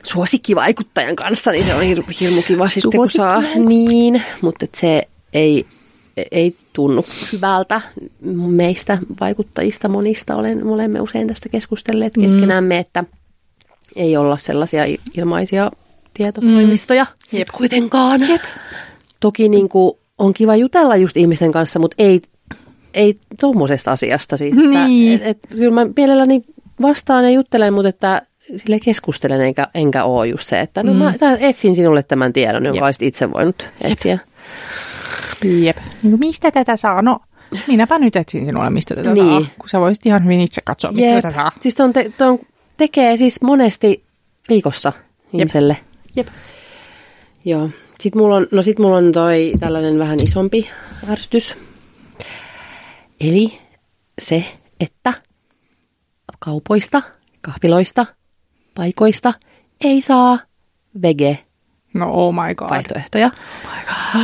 [0.03, 3.43] suosikkivaikuttajan kanssa, niin se on hir- hirmu kiva sitten, kun saa.
[3.55, 5.65] Niin, mutta se ei,
[6.31, 7.81] ei tunnu hyvältä
[8.47, 10.35] meistä vaikuttajista monista.
[10.35, 13.03] Olen, me olemme usein tästä keskustelleet keskenämme, että
[13.95, 15.71] ei olla sellaisia il- ilmaisia
[16.13, 17.39] tietotoimistoja mm.
[17.39, 17.47] Jep.
[17.53, 18.29] kuitenkaan.
[18.29, 18.41] Jep.
[19.19, 22.21] Toki niin kuin, on kiva jutella just ihmisten kanssa, mutta ei,
[22.93, 24.35] ei tuommoisesta asiasta.
[24.35, 25.13] Että, Niin.
[25.13, 26.41] et, et, kyllä mä mielelläni
[26.81, 28.21] vastaan ja juttelen, mutta että
[28.57, 30.99] sille keskustelen enkä, enkä ole just se, että no mm.
[30.99, 32.83] mä etsin sinulle tämän tiedon, jonka Jep.
[32.83, 34.19] olisit itse voinut etsiä.
[35.61, 35.77] Jep.
[36.03, 37.01] Niin, mistä tätä saa?
[37.01, 37.19] No,
[37.67, 39.25] minäpä nyt etsin sinulle, mistä tätä Niin.
[39.43, 39.45] saa.
[39.57, 41.21] Kun sä voisit ihan hyvin itse katsoa, mistä Jep.
[41.21, 41.51] tätä saa.
[41.61, 42.39] Siis ton, te, ton
[42.77, 44.03] tekee siis monesti
[44.49, 44.93] viikossa
[45.33, 45.77] ihmiselle.
[45.79, 45.90] Jep.
[47.45, 47.69] Joo.
[47.99, 50.69] Sitten mulla on, no sit mulla on toi tällainen vähän isompi
[51.09, 51.55] ärsytys.
[53.19, 53.59] Eli
[54.19, 54.45] se,
[54.79, 55.13] että
[56.39, 57.01] kaupoista,
[57.41, 58.05] kahviloista,
[58.75, 59.33] paikoista
[59.81, 60.39] ei saa
[61.01, 61.39] vege
[61.93, 62.69] No oh my god.
[62.69, 63.31] vaihtoehtoja.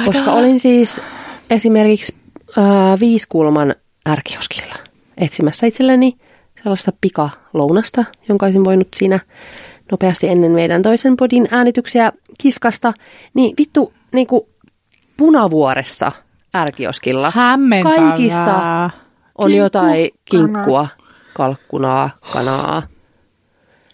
[0.05, 1.01] Koska olin siis
[1.49, 2.15] esimerkiksi
[2.57, 3.75] äh, viiskulman
[4.09, 4.75] ärkioskilla
[5.17, 6.17] etsimässä itselleni
[6.63, 9.19] sellaista pikalounasta, jonka olisin voinut siinä
[9.91, 12.93] nopeasti ennen meidän toisen podin äänityksiä kiskasta.
[13.33, 14.41] Niin vittu, niin kuin
[15.17, 16.11] punavuoressa
[16.55, 17.97] ärkioskilla Hämmentävää.
[17.97, 18.55] kaikissa
[19.37, 20.87] on Kinkku, jotain kinkkua,
[21.33, 22.83] kalkkunaa, kanaa.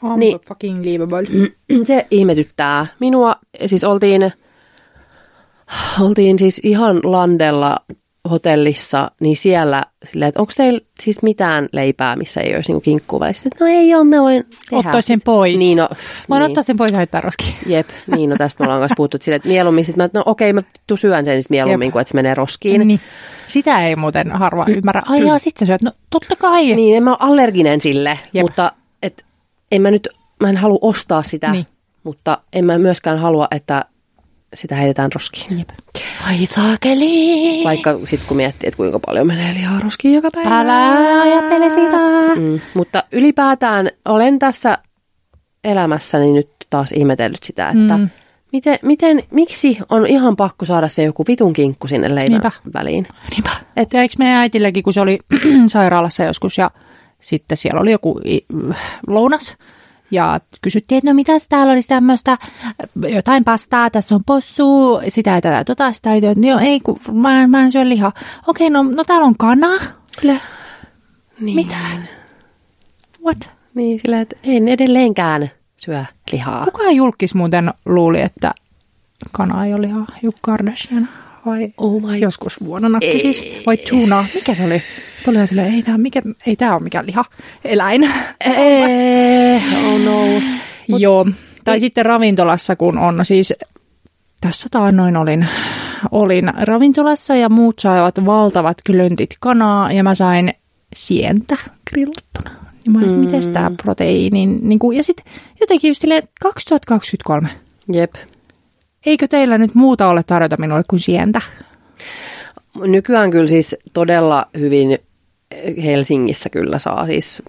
[0.04, 0.20] Niin.
[0.20, 0.40] Niin.
[0.48, 1.24] Fucking livable.
[1.88, 2.86] Se ihmetyttää.
[3.00, 4.34] Minua, siis oltiin,
[6.02, 7.78] oltiin siis ihan landella
[8.32, 13.20] hotellissa, niin siellä silleen, että onko teillä siis mitään leipää, missä ei olisi niinku kinkkua
[13.20, 13.50] välissä?
[13.60, 14.78] No ei ole, mä voin tehdä.
[14.80, 15.58] Ottaisin sen pois.
[15.58, 15.90] Niin no,
[16.30, 17.56] Voin niin, ottaa sen pois ja heittää roskiin.
[17.66, 20.24] Jep, niin no tästä me ollaan kanssa puhuttu että silleen, että mieluummin sit mä, no
[20.26, 21.92] okei, mä vittu syön sen sit mieluummin, Jep.
[21.92, 22.88] kuin että se menee roskiin.
[22.88, 23.00] Niin.
[23.48, 25.02] Sitä ei muuten harva ymmärrä.
[25.10, 25.82] Ai jaa, sit sä syöt.
[25.82, 26.76] No totta kai.
[26.76, 28.44] Niin, en mä ole allerginen sille, Jep.
[28.44, 28.72] mutta
[29.04, 29.26] et,
[29.72, 30.08] en mä nyt,
[30.40, 31.68] mä en halua ostaa sitä, Niin.
[32.04, 33.86] mutta en mä myöskään halua, että
[34.54, 35.58] sitä heitetään roskiin.
[35.60, 35.70] Jep.
[36.28, 37.64] Ai saakeli.
[37.64, 40.60] Vaikka sitten kun miettii, että kuinka paljon menee lihaa roskiin joka päivä.
[40.60, 41.98] Älä ajattele sitä.
[42.36, 44.78] Mm, mutta ylipäätään olen tässä
[45.64, 48.10] elämässäni nyt taas ihmetellyt sitä, että Mm.
[48.52, 52.52] miten, miten, miksi on ihan pakko saada se joku vitun kinkku sinne leivän Niinpä.
[52.74, 53.08] väliin.
[53.32, 53.50] Niinpä.
[53.78, 55.20] Et eikö meidän äitilläkin, kun se oli
[55.68, 56.72] sairaalassa joskus ja
[57.20, 58.20] sitten siellä oli joku
[59.08, 59.56] lounas
[60.14, 62.38] ja kysyttiin, että no mitä täällä olisi tämmöistä,
[63.10, 67.48] jotain pastaa, tässä on possu, sitä ja tätä, tota, sitä ei, joo, ei, kun mä,
[67.48, 68.12] mä en syö lihaa.
[68.48, 69.68] Okei, no, no täällä on kana.
[70.22, 70.40] Kyllä.
[71.40, 71.56] Niin.
[71.56, 71.78] Mitä?
[73.26, 73.50] What?
[73.76, 76.66] Niin, sillä että en edelleenkään syö lihaa.
[76.66, 78.52] Kuka julkis muuten luuli, että
[79.32, 80.06] kana ei ole lihaa?
[80.22, 81.10] Joku Kardashian
[81.46, 83.64] vai Oh my joskus vuonna nakki siis?
[83.66, 84.26] Vai tuna?
[84.36, 84.82] Mikä se oli?
[85.24, 87.26] Sitten oli ihan silleen, ei tämä mikä, ei tää ole mikään liha,
[87.66, 88.04] eläin.
[88.46, 90.26] Eh, oh no.
[90.90, 91.26] Mut, Joo,
[91.64, 93.54] tai sitten ravintolassa, kun on siis,
[94.42, 95.48] tässä taannoin olin,
[96.12, 100.54] olin ravintolassa ja muut saivat valtavat klöntit kanaa ja mä sain
[100.96, 101.58] sientä
[101.90, 102.52] grillattuna.
[102.86, 103.18] Niin mä olin, mm.
[103.18, 107.50] miten tämä proteiinin, niin kuin, ja sitten jotenkin just silleen 2023.
[107.94, 108.14] Jep.
[109.06, 111.42] Eikö teillä nyt muuta ole tarjota minulle kuin sientä?
[112.82, 115.00] Nykyään kyllä siis todella hyvin
[115.84, 117.42] Helsingissä kyllä saa siis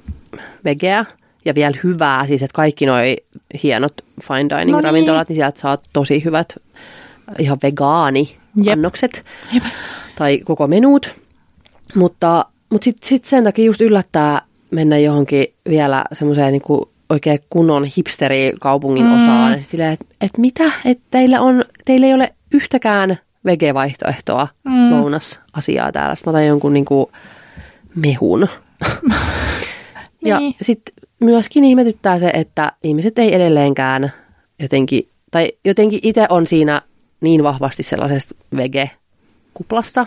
[0.65, 1.05] vegeä
[1.45, 3.17] ja vielä hyvää, siis että kaikki noi
[3.63, 4.85] hienot fine dining No niin.
[4.85, 6.57] ravintolat, niin sieltä saa tosi hyvät
[7.39, 8.37] ihan vegaani
[8.73, 9.25] annokset
[10.17, 11.15] tai koko menut.
[11.95, 17.85] Mutta, mutta sitten sit sen takia just yllättää mennä johonkin vielä semmoiseen niinku oikein kunnon
[17.85, 19.17] hipsterikaupungin mm.
[19.17, 19.61] osaan.
[19.61, 24.91] Sit silleen, että et mitä, että teillä, on, teillä ei ole yhtäkään vegevaihtoehtoa mm.
[24.91, 26.15] lounasasiaa täällä.
[26.15, 27.11] Sitten mä otan jonkun niinku
[27.95, 28.49] mehun.
[30.25, 30.55] ja Niin.
[30.63, 34.13] sitten myöskin ihmetyttää se, että ihmiset ei edelleenkään
[34.61, 36.83] jotenkin, tai jotenkin itse on siinä
[37.21, 40.07] niin vahvasti sellaisessa vege-kuplassa,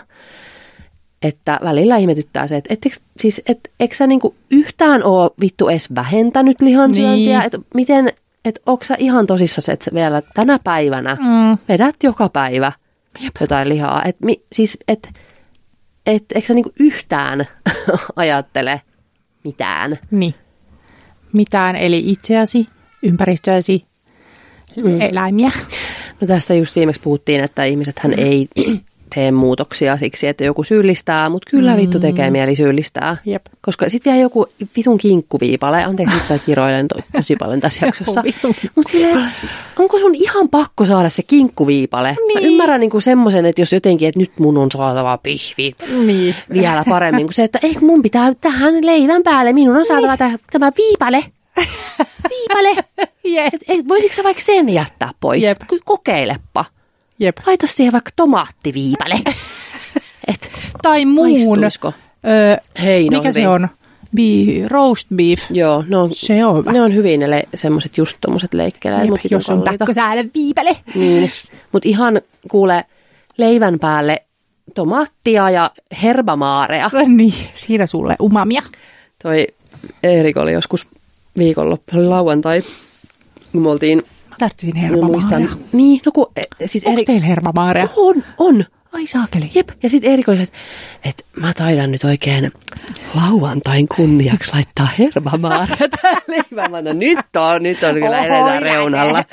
[1.22, 5.96] että välillä ihmetyttää se, että ettekö, siis, et, eikö sä niinku yhtään ole vittu edes
[5.96, 7.46] vähentänyt lihansyöntiä, Niin.
[7.46, 8.14] että miten,
[8.46, 11.58] että onko sä ihan tosissaan, että vielä tänä päivänä Mm.
[11.70, 12.72] vedät joka päivä
[13.24, 13.34] Jep.
[13.42, 15.10] jotain lihaa, että siis, et,
[16.08, 17.46] et, eikö sä niinku yhtään
[18.16, 18.82] ajattele
[19.44, 20.00] mitään?
[20.12, 20.34] Niin.
[21.34, 22.68] Mitään, eli itseäsi,
[23.04, 23.86] ympäristöäsi,
[24.76, 25.02] mm.
[25.02, 25.52] eläimiä.
[26.22, 28.48] No tästä just viimeksi puhuttiin, että ihmisethän ei
[29.16, 31.78] tee muutoksia siksi, että joku syyllistää, mutta kyllä mm.
[31.78, 33.18] vittu tekee mieli syyllistää.
[33.26, 33.46] Jep.
[33.62, 38.24] Koska sitten vielä joku vitun kinkkuviipale, anteeksi nyt mä kiroilen to, tosi paljon tässä jaksossa.
[38.76, 38.92] Mutta
[39.80, 42.16] onko sun ihan pakko saada se kinkkuviipale?
[42.28, 42.42] Niin.
[42.44, 45.72] Mä ymmärrän niinku semmoisen, että jos jotenkin, että nyt mun on saatava pihvi
[46.06, 46.36] Niin.
[46.54, 50.40] vielä paremmin kuin se, että ei mun pitää tähän leivän päälle, minun on saatava niin.
[50.52, 51.24] tämä viipale.
[52.30, 52.86] Viipale.
[53.38, 55.44] Et, et, voisitko sä vaikka sen jättää pois?
[55.68, 56.66] Ky- Kokeilepa.
[57.20, 57.38] Jep.
[57.48, 59.16] Laita siihen vaikka tomaattiviipale.
[60.28, 60.52] Et,
[60.82, 61.60] Tai muun.
[62.28, 63.68] Öö, Hei, mikä se on?
[64.16, 65.40] Be- roast beef.
[65.52, 66.72] Joo, ne on, Se on hyvä.
[66.72, 69.02] ne on hyvin ne le- semmoiset just tommoset leikkeleet.
[69.02, 70.78] Jep, mut jos on pakko saada viipale.
[70.96, 71.32] Niin,
[71.72, 72.86] mutta ihan kuule
[73.38, 74.24] leivän päälle
[74.76, 75.72] tomaattia ja
[76.04, 76.90] herbamaarea.
[77.08, 78.62] Niin, siinä sulle umamia.
[79.24, 79.48] Toi
[80.04, 80.88] Eerik oli joskus
[81.38, 82.62] viikonloppu, se oli lauantai,
[83.52, 84.04] kun me oltiin,
[84.42, 85.48] Mä hervamaaria.
[85.72, 87.88] niin, no kun, e, siis Onko Eerik, teillä hervamaaria?
[87.98, 89.52] on, on, Ai saakeli.
[89.56, 90.58] jep, ja sitten oli, että
[91.06, 92.52] et mä taidan nyt oikein
[93.14, 96.72] lauantain kunniaksi laittaa herbamaaria tähän leivään.
[96.72, 99.24] Mä oon, nyt on, nyt on kyllä eletään reunalla.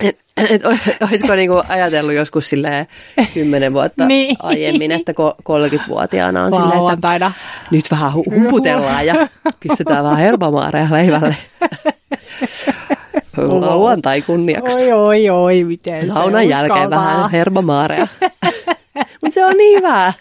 [0.00, 0.62] Et, et,
[1.10, 2.86] olisiko niinku ajatellut joskus silleen
[3.34, 4.36] kymmenen vuotta Niin.
[4.38, 7.32] aiemmin, että ko- 30-vuotiaana on silleen, että Lauantaina.
[7.70, 9.14] nyt vähän hu- humputellaan ja
[9.60, 11.36] pistetään vähän herbamaareja leivälle.
[13.38, 14.92] Lauantai kunniaksi.
[14.92, 17.06] Oi, oi, oi, miten se Saunan jälkeen uskaltaa.
[17.16, 18.06] vähän hermamaareja.
[19.22, 20.12] Mutta se on niin hyvä.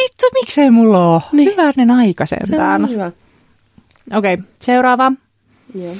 [0.00, 1.22] Hitto, miksei mulla ole?
[1.32, 1.50] Niin.
[1.50, 2.84] Hyvänen aika Se sentään.
[2.84, 3.12] on hyvä.
[4.14, 5.12] Okei, okay, seuraava.
[5.74, 5.94] Joo.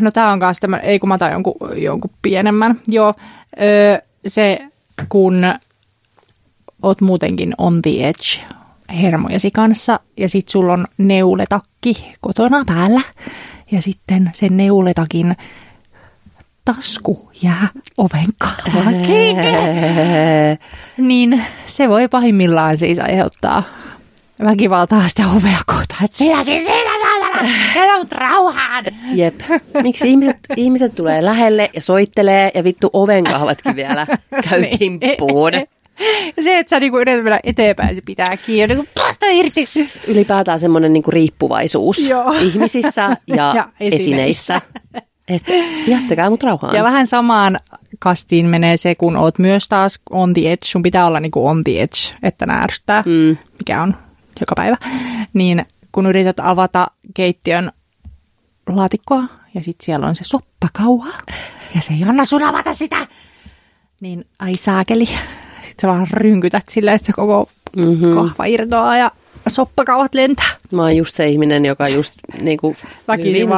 [0.00, 2.80] No tää on kanssa tämmönen, ei kun mä otan jonkun, jonkun pienemmän.
[2.88, 3.14] Joo,
[3.62, 4.58] öö, se
[5.08, 5.42] kun
[6.82, 8.54] oot muutenkin on the edge
[9.02, 13.00] hermojesi kanssa ja sit sulla on neuletakki kotona päällä
[13.72, 15.36] ja sitten sen neuletakin
[16.64, 19.46] tasku jää oven kahvaan kiinni.
[20.98, 23.62] Niin se voi pahimmillaan siis aiheuttaa
[24.44, 26.04] väkivaltaa sitä ovea kohtaan.
[26.04, 26.90] Että sinäkin siinä
[27.76, 28.84] jätä mut rauhaan.
[29.12, 29.40] Jep.
[29.82, 34.06] Miksi ihmiset, ihmiset tulee lähelle ja soittelee ja vittu ovenkahvatkin vielä
[34.50, 34.78] käy Niin.
[34.78, 35.52] kimppuun.
[36.36, 38.74] Ja se, että sä niinku yrität mennä eteenpäin, se pitää kiinni.
[38.74, 39.64] Niin päästä irti.
[40.06, 42.32] Ylipäätään semmoinen niinku riippuvaisuus Joo.
[42.32, 44.60] ihmisissä ja, Ja esineissä.
[44.60, 44.60] esineissä.
[45.86, 46.74] Jättäkää mut rauhaan.
[46.76, 47.60] Ja vähän samaan
[47.98, 50.64] kastiin menee se, kun oot myös taas on the edge.
[50.66, 53.36] Sun pitää olla niinku on the edge, että nää ärsyttää, Mm.
[53.58, 53.94] mikä on
[54.40, 54.76] joka päivä.
[55.32, 57.72] Niin kun yrität avata keittiön
[58.68, 61.08] laatikkoa ja sitten siellä on se soppakauha
[61.74, 63.06] ja se ei anna sun avata sitä,
[64.00, 65.08] niin ai saakeli.
[65.80, 68.14] Sä vaan rynkytät silleen, että se koko Mhm.
[68.14, 69.10] kahva irtoaa ja
[69.48, 70.46] soppakauhat lentää.
[70.72, 72.76] Mä oon just se ihminen, joka just niinku
[73.18, 73.48] hyvin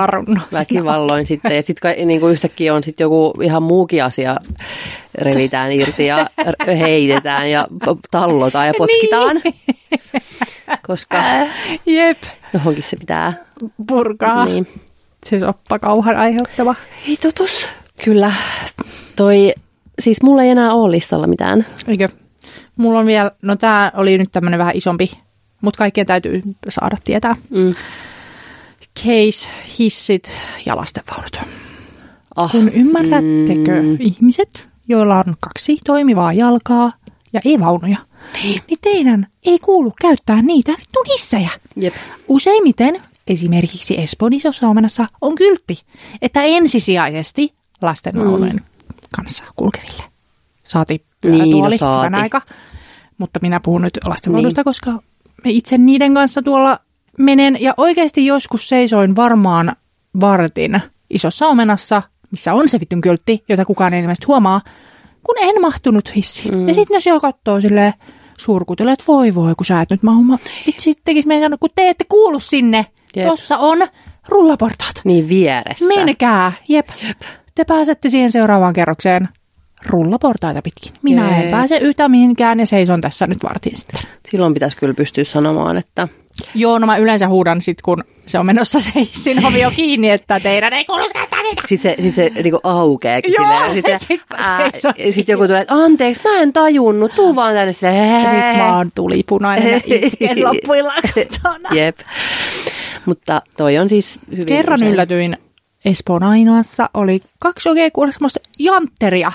[0.53, 1.57] väkivalloin sitten.
[1.57, 4.37] Ja sitten niinku yhtäkkiä on sitten joku ihan muukin asia
[5.19, 6.27] revitään irti ja
[6.79, 7.67] heitetään ja
[8.11, 9.41] tallotaan ja potkitaan.
[9.45, 9.55] Niin.
[10.87, 11.23] Koska
[11.87, 12.19] Jep,
[12.55, 13.33] johonkin se pitää.
[13.87, 14.45] purkaa.
[14.45, 14.67] Niin.
[15.27, 16.75] Se soppakauhan aiheuttava
[17.09, 17.67] hitutus.
[18.05, 18.33] Kyllä.
[19.17, 19.53] Toi,
[19.99, 21.67] siis mulla ei enää ole listalla mitään.
[21.87, 22.09] Eikö?
[22.77, 25.11] Mulla on vielä, no tää oli nyt tämmönen vähän isompi,
[25.61, 27.37] mutta kaikkien täytyy saada tietää.
[27.51, 27.75] Mm.
[28.99, 31.41] Case, hissit ja lastenvaunut.
[32.37, 33.97] Ah, Kun ymmärrättekö mm.
[34.01, 36.93] ihmiset, joilla on kaksi toimivaa jalkaa
[37.33, 37.99] ja ei vaunuja,
[38.43, 41.51] niin, niin teidän ei kuulu käyttää niitä vittu hissejä.
[41.77, 41.95] Jep.
[42.29, 45.79] Useimmiten, esimerkiksi Espoon isossa omenassa, on kyltti,
[46.23, 48.65] että ensisijaisesti lastenvaunujen mm.
[49.13, 50.03] Kanssa kulkeville.
[50.65, 52.07] Saati pyörätuoli, Niin, no saati.
[52.07, 52.43] hyvän aika.
[53.19, 54.65] Mutta minä puhun nyt lastenvaunusta, niin.
[54.65, 54.91] koska
[55.45, 56.79] me itse niiden kanssa tuolla
[57.19, 57.57] menen.
[57.61, 59.73] Ja oikeasti joskus seisoin varmaan
[60.21, 64.61] vartin isossa omenassa, missä on se vittun kyltti, jota kukaan ei ilmeisesti huomaa,
[65.23, 66.55] kun en mahtunut hissiin.
[66.55, 66.69] Mm.
[66.69, 67.93] Ja sitten ne siellä katsoo silleen,
[68.39, 70.39] surkutelee, että voi voi, kun sä et nyt mahu.
[70.67, 73.27] Vitsi, tekis meidän, kun te ette kuulu sinne, Jep.
[73.27, 73.89] jossa on
[74.29, 74.95] rullaportaat.
[75.05, 75.85] Niin vieressä.
[75.87, 76.89] Menkää, jep.
[77.09, 77.21] jep.
[77.55, 79.29] Te pääsette siihen seuraavaan kerrokseen
[79.87, 80.93] rullaportaita pitkin.
[81.03, 81.45] Minä Jee.
[81.45, 84.01] en pääse yhtään mihinkään ja seison tässä nyt vartin sitten.
[84.31, 86.09] Silloin pitäisi kyllä pystyä sanomaan, että
[86.55, 90.11] Joo, no mä yleensä huudan sit, kun se on menossa se hissin ovi jo kiinni,
[90.11, 91.63] että teidän ei kuulu käyttää niitä.
[91.67, 93.35] sitten se, sit se niinku aukeakin.
[93.39, 94.21] Joo, sitten, sit
[94.99, 98.21] ja sit joku tulee, että anteeksi, mä en tajunnut, tuu vaan tänne silleen.
[98.21, 101.69] Sitten mä oon tulipunainen ja itken loppuilla kotona.
[101.73, 101.99] Jep.
[103.07, 104.93] Mutta toi on siis hyvin Kerran usein.
[104.93, 105.37] yllätyin
[105.85, 109.33] Espoon ainoassa, oli kaksi oikein kuule semmoista jantteria.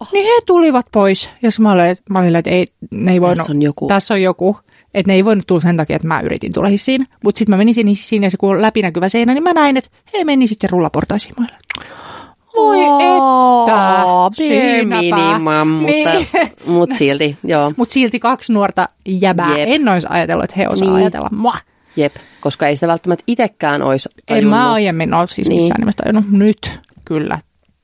[0.00, 0.08] Oh.
[0.12, 3.52] Niin he tulivat pois, jos mä olin, mä olin että ei, ne ei voinut, Tässä
[3.52, 3.86] on joku.
[3.88, 4.58] tässä on joku.
[4.94, 7.06] Että ne ei voinut tulla sen takia, että mä yritin tulla hissiin.
[7.24, 9.76] Mutta sitten mä menin sinne hissiin ja se kun on läpinäkyvä seinä, niin mä näin,
[9.76, 11.34] että he meni sitten rullaportaisiin.
[11.38, 11.50] Olin,
[12.56, 15.38] Voi että, Oo, bare siinäpä.
[15.38, 16.08] mutta, Niin.
[16.66, 17.72] mutta silti, joo.
[17.76, 19.58] Mutta silti kaksi nuorta jäbää.
[19.58, 19.68] Jep.
[19.68, 20.96] En olisi ajatellut, että he osaa Niin.
[20.96, 21.56] ajatella mua.
[21.98, 24.50] Jep, koska ei sitä välttämättä itsekään olisi En tajunnut.
[24.50, 25.62] mä aiemmin ole siis Niin.
[25.62, 26.30] missään nimessä tajunnut.
[26.30, 27.38] Nyt kyllä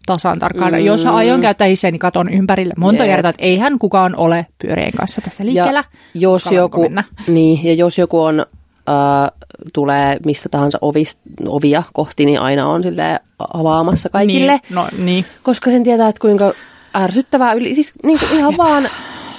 [0.07, 0.73] tasan tarkkaan.
[0.73, 0.79] Mm.
[0.79, 3.15] Jos aion käyttää hissiä, niin katon ympärille monta Jep.
[3.15, 5.85] kertaa, että eihän kukaan ole pyörien kanssa tässä liikkeellä.
[6.15, 7.05] jos Uskallanko joku, mennä?
[7.29, 8.41] niin, ja jos joku on,
[8.89, 9.31] äh,
[9.73, 13.21] tulee mistä tahansa ovist, ovia kohti, niin aina on sille
[13.55, 14.53] avaamassa kaikille.
[14.53, 15.25] Niin, no niin.
[15.43, 16.53] Koska sen tietää, että kuinka
[16.97, 18.89] ärsyttävää yli, siis niin kuin ihan vaan,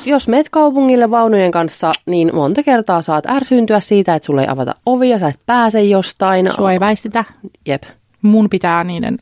[0.05, 4.75] jos meet kaupungille vaunujen kanssa, niin monta kertaa saat ärsyyntyä siitä, että sulle ei avata
[4.85, 6.49] ovia, sä et pääse jostain.
[6.55, 7.23] Sua ei väistetä.
[7.67, 7.83] Jep.
[8.21, 9.17] Mun pitää niiden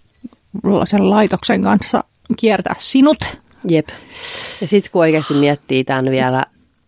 [0.85, 2.03] sen laitoksen kanssa
[2.37, 3.17] kiertää sinut.
[3.69, 3.87] Jep.
[4.61, 6.45] Ja sitten kun oikeasti miettii tämän vielä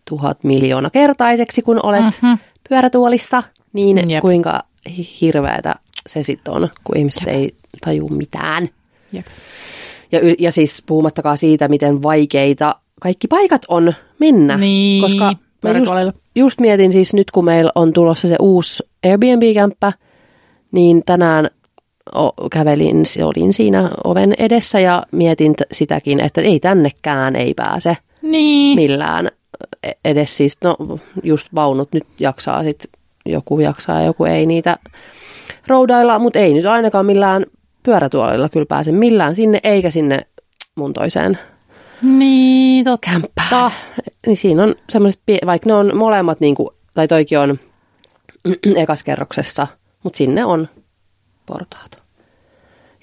[0.08, 2.08] tuhat miljoona kertaiseksi, kun olet Mhm.
[2.22, 2.38] mm-hmm.
[2.68, 3.42] pyörätuolissa,
[3.72, 4.20] niin Jep.
[4.20, 4.60] Kuinka
[4.96, 5.74] hi- hirveätä
[6.08, 7.34] se sitten on, kun ihmiset Jep.
[7.34, 8.68] ei taju mitään.
[9.12, 9.26] Jep.
[10.12, 14.56] Ja, ja siis puhumattakaan siitä, miten vaikeita kaikki paikat on mennä.
[14.56, 15.92] Niin, koska mä just,
[16.34, 19.92] just mietin siis nyt, kun meillä on tulossa se uusi Airbnb-kämppä,
[20.72, 21.50] niin tänään
[22.52, 28.76] kävelin, olin siinä oven edessä ja mietin t- sitäkin, että ei tännekään ei pääse Niin.
[28.76, 29.30] millään
[29.82, 30.76] e- edes siis, no
[31.22, 32.84] just vaunut nyt jaksaa sit,
[33.26, 34.76] joku jaksaa ja joku ei niitä
[35.66, 37.46] roudailla, mutta ei nyt ainakaan millään
[37.82, 40.20] pyörätuolilla kyllä pääse millään sinne, eikä sinne
[40.74, 41.38] mun toiseen
[42.02, 43.70] Niin, totta.
[44.26, 47.58] Niin siinä on semmoiset, vaikka ne on molemmat, niin kuin, tai toikin on
[48.82, 49.66] ekas kerroksessa,
[50.02, 50.68] mutta sinne on
[51.46, 51.98] portaat.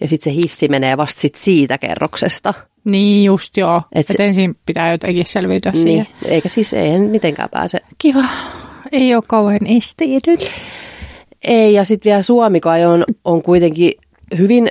[0.01, 2.53] Ja sitten se hissi menee vasta sit siitä kerroksesta.
[2.83, 3.81] Niin just joo.
[3.95, 5.83] Et Et ensin pitää jotenkin selviytyä niin.
[5.83, 6.07] Siihen.
[6.25, 7.79] eikä siis ei mitenkään pääse.
[7.97, 8.23] Kiva.
[8.91, 10.37] Ei ole kauhean esteetön.
[11.43, 13.91] Ei, ja sitten vielä Suomikai on, on kuitenkin
[14.37, 14.69] hyvin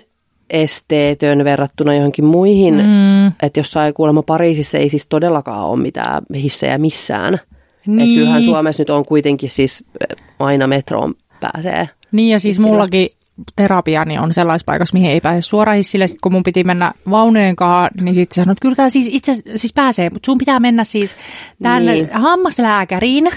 [0.52, 2.74] esteetön verrattuna johonkin muihin.
[2.74, 3.26] Mm.
[3.42, 7.32] Että jossain kuulemma Pariisissa ei siis todellakaan ole mitään hissejä missään.
[7.32, 7.96] Niin.
[7.96, 8.08] Niin.
[8.08, 11.88] Että kyllähän Suomessa nyt on kuitenkin siis eh, aina metroon pääsee.
[12.12, 12.72] niin ja siis Hissillä.
[12.72, 13.08] mullakin
[13.56, 16.06] terapiani on sellaisessa paikassa, mihin ei pääse suoraan hissille.
[16.06, 19.34] Sitten kun mun piti mennä vaunujen kanssa, niin sitten sanoi, että kyllä tämä siis itse
[19.56, 21.16] siis pääsee, mutta sun pitää mennä siis
[21.62, 22.06] tänne Niin.
[22.06, 22.22] niin.
[22.22, 23.30] hammaslääkäriin.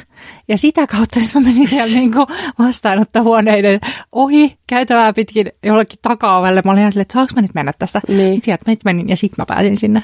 [0.47, 2.27] Ja sitä kautta sit mä menin siellä niinku
[2.59, 3.79] vastaanottohuoneiden
[4.11, 6.61] ohi käytävää pitkin jollekin takaovelle.
[6.65, 8.01] Mä olin ihan silleen, että saanko mä nyt mennä tästä?
[8.07, 8.41] Niin.
[8.43, 10.03] Sieltä mä nyt menin ja sitten mä pääsin sinne.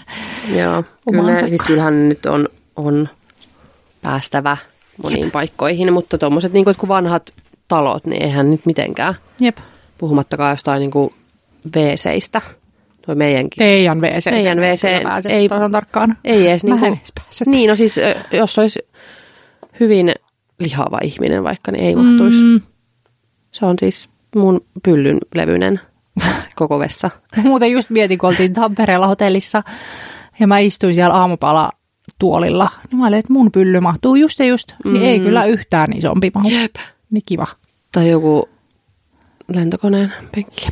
[0.55, 3.09] Joo, kyllä, siis kyllähän nyt on, on
[4.01, 4.57] päästävä
[5.03, 7.33] moniin paikkoihin, mutta tuommoiset niin kuin vanhat
[7.67, 9.15] talot, niin eihän nyt mitenkään.
[9.39, 9.57] Jep.
[10.01, 11.13] Puhumattakaan jostain niin kuin
[11.75, 12.41] WC-istä.
[13.05, 13.57] Toi meidänkin.
[13.57, 14.31] Teidän WC.
[14.31, 14.85] Meidän WC
[15.29, 16.17] ei tasan tarkkaan.
[16.23, 17.01] Ei edes niin kuin.
[17.45, 17.99] Niin, no siis
[18.31, 18.79] jos olisi
[19.79, 20.11] hyvin
[20.59, 22.43] lihava ihminen vaikka, niin ei mahtuisi.
[22.43, 22.49] Mm.
[22.49, 22.61] Mm,
[23.51, 25.79] Se on siis mun pyllyn levyinen
[26.55, 27.09] koko vessa.
[27.43, 29.63] Muuten just mietin, kun oltiin Tampereella hotellissa
[30.39, 31.69] ja mä istuin siellä aamupala
[32.19, 32.69] tuolilla.
[32.91, 34.73] Niin mä olin, että mun pylly mahtuu just ja just.
[34.85, 34.93] Mm.
[34.93, 36.49] Niin ei kyllä yhtään isompi mahu.
[36.49, 36.75] Jep.
[37.11, 37.47] Niin kiva.
[37.91, 38.49] Tai joku
[39.55, 40.67] lentokoneen penkki.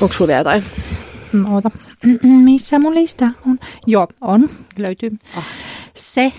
[0.00, 0.64] Onko sulla vielä jotain?
[1.32, 1.70] Mm, Oota.
[2.22, 3.58] Missä mun lista on?
[3.86, 4.50] Joo, on.
[4.78, 5.10] Löytyy.
[5.36, 5.44] Ah.
[5.94, 6.32] Se,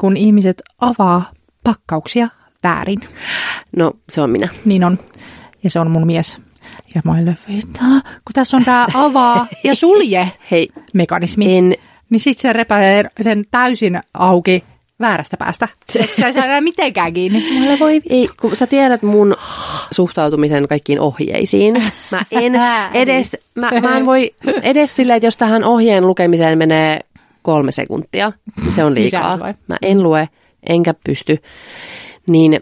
[0.00, 1.30] kun ihmiset avaa
[1.64, 2.28] pakkauksia
[2.62, 2.98] väärin.
[3.76, 4.48] No, se on minä.
[4.64, 4.98] Niin on.
[5.64, 6.38] Ja se on mun mies.
[6.94, 7.12] Ja mä
[7.58, 11.56] että kun tässä on tää avaa ja sulje Hei, mekanismi.
[11.58, 11.74] en,
[12.10, 12.80] Niin sitten se repää
[13.20, 14.64] sen täysin auki
[15.00, 15.68] väärästä päästä.
[15.94, 17.60] Et Sitä ei saa enää mitenkään kiinni.
[17.60, 19.36] Mulle voi ei, kun sä tiedät mun
[19.90, 21.82] suhtautumisen kaikkiin ohjeisiin.
[22.10, 22.52] Mä en
[22.94, 27.00] edes, mä, mä en voi edes silleen, että jos tähän ohjeen lukemiseen menee
[27.42, 29.36] kolme sekuntia, niin se on Niin liikaa.
[29.36, 30.28] Mä en lue,
[30.68, 31.42] enkä pysty.
[32.26, 32.60] Niin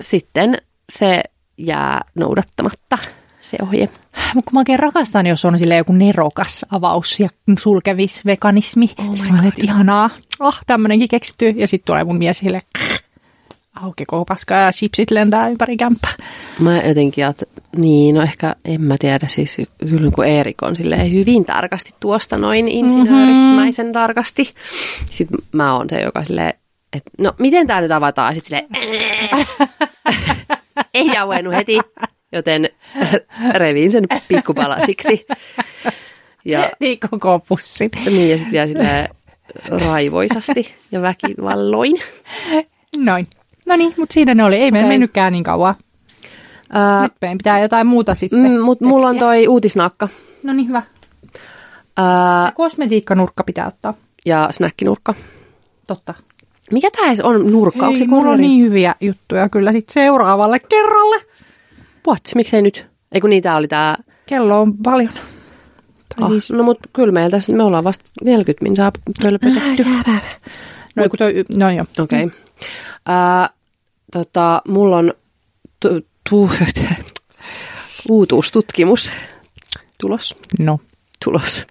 [0.00, 0.58] sitten
[0.92, 1.22] se
[1.58, 2.98] jää noudattamatta,
[3.40, 3.88] se ohje.
[4.34, 7.28] Mutta kun mä oikein rakastan, jos on sille joku nerokas avaus ja
[7.58, 8.90] sulkevismekanismi.
[8.98, 10.10] Oh mä olen, että ihanaa.
[10.40, 11.54] Oh, tämmönenkin keksitty.
[11.56, 12.62] Ja sitten tulee mun mies sille
[13.82, 16.12] auki koko paska ja chipsit lentää ympäri kämppää.
[16.58, 17.42] Mä jotenkin ajat,
[17.76, 22.38] niin no ehkä en mä tiedä, siis kyllä kun Erik on silleen hyvin tarkasti tuosta
[22.38, 24.54] noin insinöörismäisen tarkasti.
[25.10, 26.54] Sitten mä oon se, joka silleen,
[26.92, 28.34] että no miten tää nyt avataan?
[28.34, 29.46] Sitten silleen,
[30.94, 31.78] ei auennut heti,
[32.32, 32.68] joten
[33.54, 35.26] revin sen pikkupalasiksi.
[36.44, 37.90] Ja Niin koko pussin.
[38.06, 39.08] niin, ja sitten vielä silleen
[39.68, 41.94] raivoisasti ja väkivalloin.
[42.98, 43.26] Noin.
[43.66, 44.56] No niin, mutta siinä ne oli.
[44.56, 44.84] Ei Okei.
[44.84, 45.74] mennytkään niin kauan.
[46.74, 50.08] Uh, Nyt meidän pitää jotain muuta sitten mm, Mutta mulla on toi uutisnakka
[50.42, 50.82] No niin, hyvä.
[52.00, 53.94] uh, Kosmetiikkanurkka pitää ottaa.
[54.26, 55.14] ja snäkkinurkka.
[55.86, 56.14] Totta.
[56.72, 57.86] Mikä tää edes on nurkka?
[57.86, 61.16] Ei, mulla on niin hyviä juttuja kyllä sit seuraavalle kerralle.
[62.08, 62.20] What?
[62.34, 62.86] Miksei nyt?
[63.12, 63.96] Ei kun niitä oli tää...
[64.26, 65.10] Kello on paljon.
[66.20, 66.50] Ah, siis...
[66.50, 68.92] no mut kyllä meillä tässä, me ollaan vasta 40 min saa
[69.22, 69.84] pölpötetty.
[70.96, 71.84] No, kun toi, no joo.
[71.98, 72.24] Okei.
[72.24, 72.38] Okay.
[73.08, 73.56] Uh,
[74.12, 75.14] tota, mulla on
[75.80, 75.88] tu,
[76.30, 76.50] tu,
[78.08, 79.10] uutuustutkimus
[80.00, 80.36] tulos.
[80.58, 80.80] No.
[81.24, 81.66] tulos.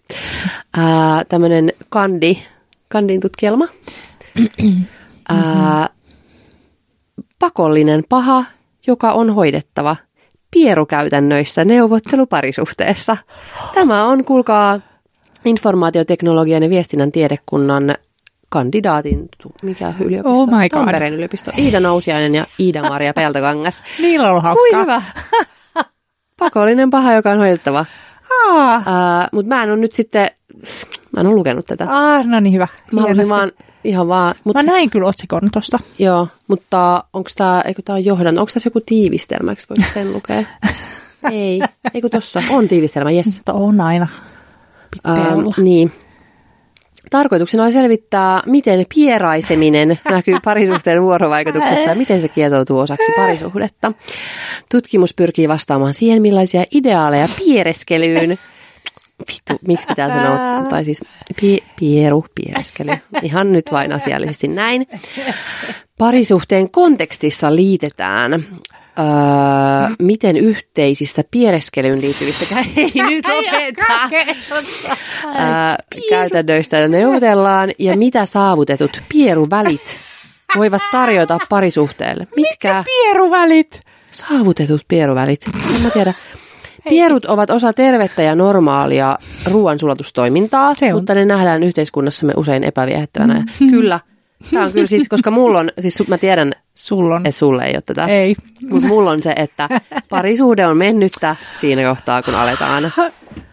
[0.77, 2.43] Uh, tämmönen kandi,
[2.87, 3.67] kandin tutkielma.
[5.31, 5.89] uh,
[7.39, 8.45] pakollinen paha,
[8.87, 9.95] joka on hoidettava
[10.53, 13.17] pierukäytännöistä neuvotteluparisuhteessa.
[13.73, 14.79] Tämä on, kuulkaa,
[15.45, 17.95] informaatioteknologian ja viestinnän tiedekunnan
[18.49, 19.29] kandidaatin,
[19.63, 20.39] mikä yliopisto?
[20.39, 20.79] Oh my God.
[20.79, 21.51] Tampereen yliopisto.
[21.57, 23.83] Iida Nousiainen ja Iida-Maria Peltokangas.
[24.01, 24.79] Niillä on Kui hauskaa.
[24.81, 25.01] hyvä.
[26.39, 27.85] Pakollinen paha, joka on hoidettava.
[28.49, 28.87] Ah, Uh,
[29.31, 30.27] Mutta mä en ole nyt sitten,
[31.11, 31.85] mä en ole lukenut tätä.
[31.89, 32.67] ah, no niin hyvä.
[32.91, 33.51] Mä halusin vaan
[33.83, 35.79] ihan vaan, mut, Mä näin kyllä otsikon tosta.
[35.99, 40.13] joo, mutta onko tää, eikö tää on johdan, onko tässä joku tiivistelmä, eikö voisi sen
[40.13, 40.43] lukea?
[41.31, 41.61] Ei,
[41.93, 43.35] eikö tossa, on tiivistelmä, yes.
[43.37, 44.07] Mutta on aina.
[44.91, 45.91] Pitää Ähm, niin.
[47.09, 53.93] Tarkoituksena on selvittää, miten pieraiseminen näkyy parisuhteen vuorovaikutuksessa ja miten se kietoutuu osaksi parisuhdetta.
[54.71, 58.37] Tutkimus pyrkii vastaamaan siihen, millaisia ideaaleja piereskelyyn
[59.19, 61.03] Vittu, miksi pitää sanoa, tai siis
[61.41, 64.87] pie, pieru, piereskely, ihan nyt vain asiallisesti näin.
[65.97, 69.05] parisuhteen kontekstissa liitetään, öö,
[69.99, 74.09] miten yhteisistä piereskelyyn liittyvistä ei nyt lopeta.
[75.25, 79.97] Öö, käytännöistä neuvotellaan ja mitä saavutetut pieruvälit
[80.55, 82.27] voivat tarjota parisuhteelle.
[82.35, 83.81] Mitkä Pieruvälit.
[84.11, 85.41] saavutetut pieruvälit?
[85.75, 86.13] En mä tiedä.
[86.89, 89.17] Pierut ovat osa tervettä ja normaalia
[89.51, 93.33] ruoansulatustoimintaa, mutta ne nähdään yhteiskunnassamme usein epäviehättävänä.
[93.33, 93.69] Mm-hmm.
[93.69, 93.99] Kyllä.
[94.51, 97.25] Tämä on kyllä siis, koska mulla on, siis mä tiedän, Sulla on.
[97.25, 98.05] että sulle ei ole tätä.
[98.05, 98.35] Ei.
[98.69, 99.69] Mutta mulla on se, että
[100.09, 102.91] parisuhde on mennyttä siinä kohtaa, kun aletaan.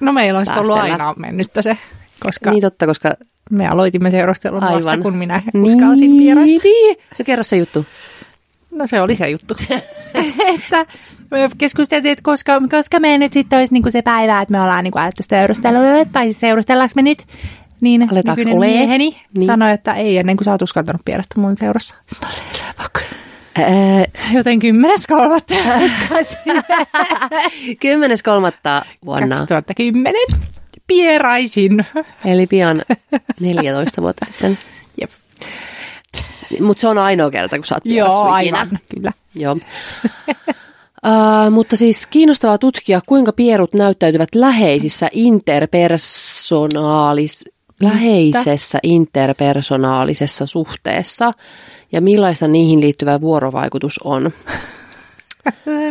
[0.00, 1.78] No meillä on sitten ollut aina mennyttä se,
[2.24, 3.14] koska Niin totta, koska...
[3.50, 5.02] me aloitimme seurustelun vasta, Aivan.
[5.02, 6.68] kun minä uskalsin niin, pieräistä.
[6.68, 6.96] niin.
[7.18, 7.86] No kerro se juttu.
[8.70, 9.54] No se oli se juttu.
[10.54, 10.86] että
[11.58, 14.98] keskusteltiin, että koska, koska me nyt sitten olisi niinku se päivä, että me ollaan niinku
[14.98, 17.26] alettu seurustelua, tai siis seurustellaanko me nyt,
[17.80, 18.68] niin Aletaanko nykyinen olee?
[18.68, 19.46] mieheni Niin.
[19.46, 21.94] sanoi, että ei ennen kuin sä oot uskaltanut pierästä mun seurassa.
[23.58, 25.54] Ää, Joten kymmenes kolmatta
[25.84, 26.38] uskaisin
[28.82, 28.86] 10.3.
[29.04, 30.14] vuonna, 2010
[30.86, 31.86] pieraisin.
[32.24, 32.82] eli pian
[33.40, 34.58] 14 vuotta sitten.
[35.00, 35.10] Jep.
[36.60, 38.58] Mutta se on ainoa kerta, kun sä oot Joo, ikinä.
[38.58, 39.12] aivan, kyllä.
[39.34, 39.56] Joo.
[41.50, 47.44] Mutta siis kiinnostavaa tutkia, kuinka pierut näyttäytyvät läheisissä interpersonaalis,
[47.82, 51.32] läheisessä interpersonaalisessa suhteessa
[51.92, 54.30] ja millaista niihin liittyvä vuorovaikutus on.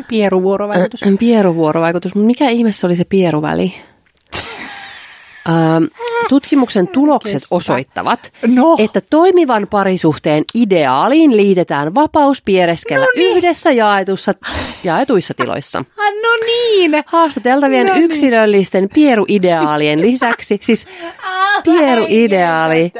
[0.09, 1.01] Pieruvuorovaikutus.
[1.19, 3.73] Pieruvuorovaikutus, mutta mikä ihmeessä oli se pieruväli?
[5.49, 5.87] Uh,
[6.29, 8.75] tutkimuksen tulokset osoittavat, No.
[8.79, 13.37] että toimivan parisuhteen ideaaliin liitetään vapaus piereskellä No niin.
[13.37, 14.33] yhdessä jaetussa,
[14.83, 15.79] jaetuissa tiloissa.
[15.99, 16.91] Ah, no niin.
[17.05, 18.03] Haastateltavien No niin.
[18.03, 20.87] yksilöllisten pieruideaalien lisäksi, siis
[21.63, 22.91] pieruideaali,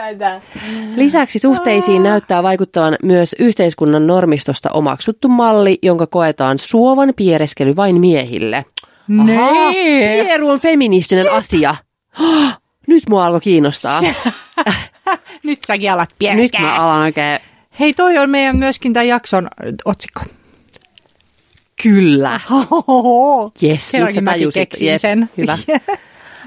[0.96, 8.66] lisäksi suhteisiin näyttää vaikuttavan myös yhteiskunnan normistosta omaksuttu malli, jonka koetaan suovan piereskely vain miehille.
[9.22, 9.72] Ahaa,
[10.24, 11.76] pieru on feministinen asia.
[12.88, 14.02] Nyt mua alkoi kiinnostaa.
[15.44, 16.62] Nyt säkin alat Nyt piereskää.
[16.62, 17.40] mä alan oikein
[17.80, 19.48] Hei, toi on meidän myöskin tämän jakson
[19.86, 20.22] otsikko.
[21.84, 22.40] Kyllä.
[23.64, 24.70] Yes, nyt sä tajusit.
[24.82, 25.30] Jep, sen.
[25.38, 25.58] Hyvä.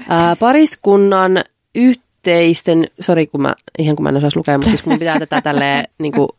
[0.09, 1.43] Ää, pariskunnan
[1.75, 5.19] yhteisten, sori kun mä, ihan kun mä en osaisi lukea, mutta siis kun mun pitää
[5.19, 6.29] tätä tälleen niin kuin,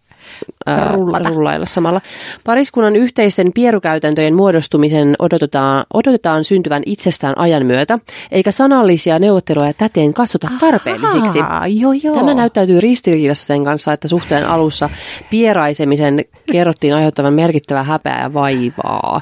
[0.66, 1.28] ää, Rullata.
[1.28, 2.00] rullailla samalla.
[2.44, 7.98] Pariskunnan yhteisten pierukäytäntöjen muodostumisen odotetaan, odotetaan syntyvän itsestään ajan myötä,
[8.32, 11.40] eikä sanallisia neuvotteluja täten katsota tarpeellisiksi.
[11.40, 12.14] Ahaa, joo, joo.
[12.14, 14.90] Tämä näyttäytyy ristiriidassa sen kanssa, että suhteen alussa
[15.30, 19.20] pieraisemisen kerrottiin aiheuttavan merkittävää häpeää ja vaivaa.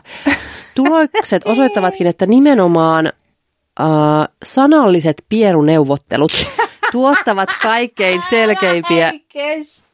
[0.74, 3.86] Tulokset osoittavatkin, että nimenomaan äh,
[4.44, 6.32] sanalliset pieruneuvottelut
[6.92, 9.12] tuottavat kaikkein selkeimpiä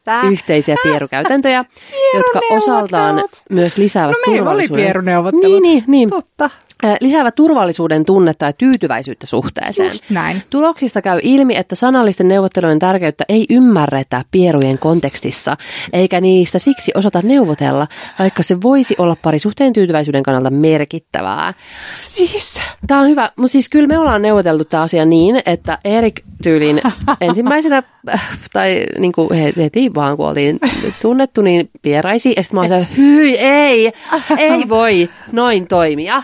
[0.05, 0.27] Kestä.
[0.31, 1.65] yhteisiä pierukäytäntöjä,
[2.13, 4.83] jotka osaltaan myös lisäävät No oli turvallisuuden.
[4.85, 5.61] pieruneuvottelut.
[5.61, 6.09] Niin, niin, niin.
[6.09, 6.49] Totta.
[6.85, 9.89] Äh, lisäävät turvallisuuden tunnetta ja tyytyväisyyttä suhteeseen.
[9.89, 10.43] Just näin.
[10.49, 15.55] Tuloksista käy ilmi, että sanallisten neuvottelujen tärkeyttä ei ymmärretä pierujen kontekstissa,
[15.93, 17.87] eikä niistä siksi osata neuvotella,
[18.19, 21.53] vaikka se voisi olla parisuhteen tyytyväisyyden kannalta merkittävää.
[21.99, 22.61] Siis.
[22.87, 26.81] Tämä on hyvä, mutta siis kyllä me ollaan neuvoteltu tämä asia niin, että Erik tyylin
[27.21, 27.83] ensimmäisenä,
[28.13, 30.59] äh, tai niin kuin heti vaan kun oltiin
[31.01, 32.33] tunnettu, niin pieraisi.
[32.37, 33.91] Ja sitten mä olin hyi, ei,
[34.37, 36.23] ei voi noin toimia.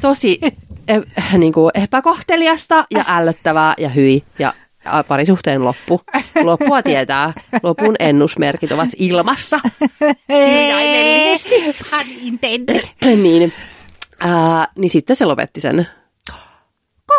[0.00, 0.40] Tosi
[0.90, 4.52] äh, niin kuin epäkohteliasta ja ällöttävää ja hyi ja
[5.08, 6.00] parisuhteen loppu.
[6.42, 7.32] Loppua tietää.
[7.62, 9.60] Lopun ennusmerkit ovat ilmassa.
[10.26, 11.76] Kirjaimellisesti.
[11.90, 12.84] Pun intended.
[13.22, 13.52] niin,
[14.20, 15.86] ää, niin sitten se lopetti sen.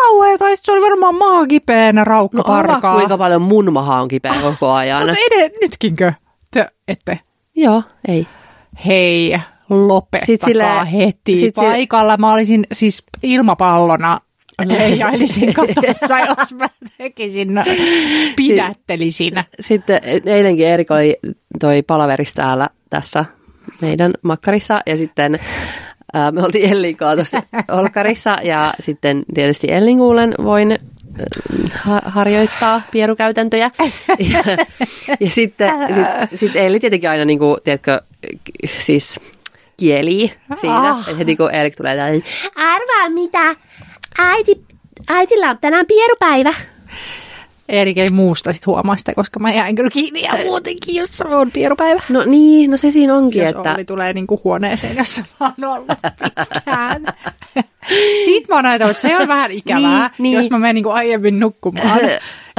[0.02, 4.72] Kauheeta, se oli varmaan maa kipeänä raukka No kuinka paljon mun maha on kipeä koko
[4.72, 5.04] ajan.
[5.04, 6.14] Mutta ed- nytkinkö?
[6.52, 7.20] Te ette.
[7.56, 8.28] Joo, ei.
[8.86, 9.40] Hei,
[9.70, 12.18] lopettakaa Sit heti sit paikalla.
[12.18, 14.20] Mä olisin siis ilmapallona
[14.68, 17.50] leijailisin katossa, jos mä tekisin,
[18.36, 19.34] pidättelisin.
[19.60, 21.18] Sitten eilenkin Erik oli
[21.60, 23.26] toi palaveris täällä tässä
[23.82, 25.40] meidän makkarissa ja sitten
[26.14, 30.78] ää, me oltiin Ellin kanssa tuossa olkarissa ja sitten tietysti Ellin kuulen voin
[31.74, 33.72] ha- harjoittaa pierukäytäntöjä.
[34.34, 34.44] Ja,
[35.20, 38.02] ja sitten sit, sit Elli tietenkin aina niinku, tiedätkö,
[38.44, 39.20] k- siis
[39.80, 40.76] kieli siitä.
[40.76, 41.10] Ah.
[41.10, 42.22] Et heti kun Erik tulee täällä,
[42.56, 43.56] arvaa mitä,
[44.18, 44.62] äiti,
[45.10, 46.54] äitillä on tänään pierupäivä.
[47.72, 51.52] Erik ei muusta sit huomaa sitä, koska mä jäin kyllä kiinni ja muutenkin, jos on
[51.52, 52.02] pierupäivä.
[52.10, 53.72] No niin, no se siinä onkin, Jos että...
[53.74, 57.06] Olli tulee niinku huoneeseen, jossa mä oon ollut pitkään.
[58.26, 60.38] Siitä mä oon ajatellut, että se on vähän ikävää, Niin, niin.
[60.38, 62.00] jos mä menen niinku aiemmin nukkumaan.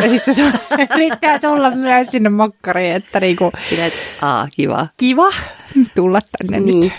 [0.03, 0.43] Ja sitten se
[0.97, 4.87] yrittää tulla myös sinne makkariin, että niinku, että aa, kiva.
[4.97, 5.31] kiva
[5.95, 6.81] tulla tänne Niin.
[6.81, 6.93] nyt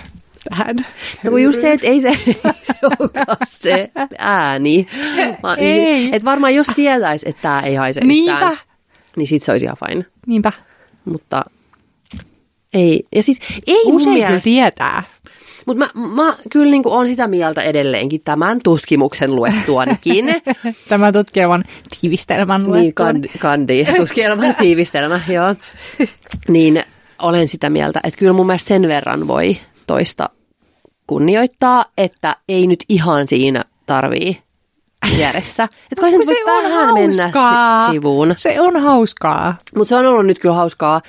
[0.50, 0.76] tähän.
[1.24, 4.88] No kun just se, että ei se, ei se olekaan se ääni.
[5.44, 6.10] Vaan, Ei.
[6.12, 8.34] Että varmaan jos tietäisi, että tämä ei haise Niinpä.
[8.34, 8.58] yhtään,
[9.16, 10.06] niin sit se olisi ihan fine.
[10.28, 10.52] Niinpä.
[11.06, 11.44] Mutta
[12.74, 13.04] ei.
[13.16, 15.04] Ja siis ei Usein kyllä mielestä, tietää.
[15.66, 20.26] mutta mä, mä kyllä niin olen sitä mieltä edelleenkin tämän tutkimuksen luettuanikin.
[20.90, 21.64] Tämä tutkijavan
[22.02, 23.06] tiivistelmän niin, luettua.
[23.06, 25.56] kandi, kandi tutkielman tiivistelmä, joo.
[26.48, 26.84] Niin
[27.22, 29.58] olen sitä mieltä, että kyllä mun mielestä sen verran voi
[29.94, 30.30] toista
[31.08, 34.42] kunnioittaa, että ei nyt ihan siinä tarvii
[35.18, 35.64] järjessä.
[35.92, 38.34] Että kai se voi vähän mennä si- sivuun.
[38.38, 39.56] Se on hauskaa.
[39.76, 41.02] Mutta se on ollut nyt kyllä hauskaa,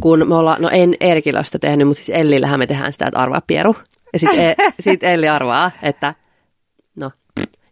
[0.00, 0.94] kun me ollaan, no en
[1.42, 3.76] sitä tehnyt, mutta siis Ellillähän me tehdään sitä, että arvaa pieru.
[4.12, 6.14] Ja sitten e, sit Elli arvaa, että
[6.96, 7.10] no,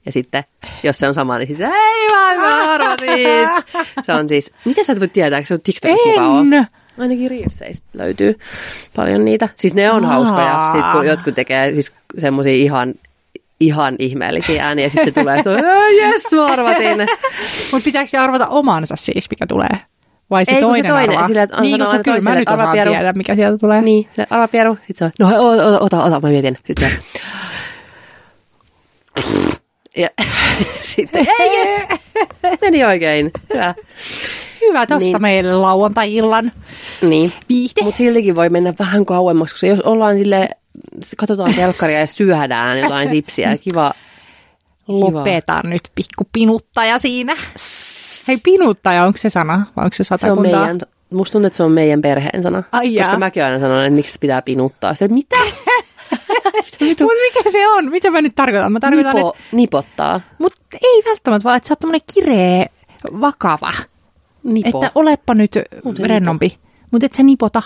[0.06, 0.44] ja sitten
[0.82, 3.48] jos se on sama, niin siis ei vaan mä arvasin.
[4.06, 6.66] Se on siis, miten sä et voi tietää, eikö se on TikTokissa mukaan.
[7.00, 8.38] Ainakin Reelsseistä löytyy
[8.96, 9.48] paljon niitä.
[9.56, 10.10] Siis ne on Aa.
[10.10, 12.94] hauskoja, sit kun jotkut tekee siis semmoisia ihan,
[13.60, 15.50] ihan ihmeellisiä ääniä, ja sitten se tulee, että
[16.02, 16.98] jes, mä arvasin.
[17.72, 19.78] Mutta pitääkö se arvata omansa siis, mikä tulee?
[20.30, 21.26] Vai se Ei, kun se toinen, toinen, arvaa?
[21.26, 22.90] sillä, että niin, antaa koska aina kyllä mä nyt vaan pieru.
[22.92, 23.82] tiedän, mikä sieltä tulee.
[23.82, 26.58] Niin, se arvaa pieru, sit se on, no ota, ota, ota, mä mietin.
[26.66, 26.96] Sitten se,
[29.96, 30.08] ja
[30.80, 31.86] sitten, ei jes,
[32.60, 33.74] meni oikein, hyvä.
[34.60, 35.22] Hyvä, tosta Niin.
[35.22, 36.52] meille lauantai-illan
[37.02, 37.82] Niin, viihde.
[37.82, 40.48] mutta siltikin voi mennä vähän kauemmaksi, koska jos ollaan sille,
[41.16, 43.92] katsotaan telkkaria ja syödään jotain sipsiä, kiva.
[44.88, 47.36] Lopeta nyt pikku pinuttaja siinä.
[48.28, 50.60] Hei, pinuttaja, onko se sana vai onko se Se on satakuntaa?
[50.60, 50.78] meidän,
[51.10, 52.62] musta tuntuu, että se on meidän perheen sana.
[52.72, 53.04] Ai jaa.
[53.04, 54.94] koska mäkin aina sanon, että miksi pitää pinuttaa.
[54.94, 55.36] Sitten, mitä?
[56.80, 57.90] Mutta mikä se on?
[57.90, 58.72] Mitä mä nyt tarkoitan?
[58.72, 59.42] Mä tarkoitan, Nipo, että...
[59.52, 60.20] nipottaa.
[60.38, 62.66] Mutta ei välttämättä, vaan että sä oot tämmönen kireä,
[63.20, 63.72] vakava.
[64.42, 64.84] Nipo.
[64.84, 65.64] Että olepa nyt se
[66.02, 66.58] rennompi.
[66.90, 67.62] Mutta et sä nipota.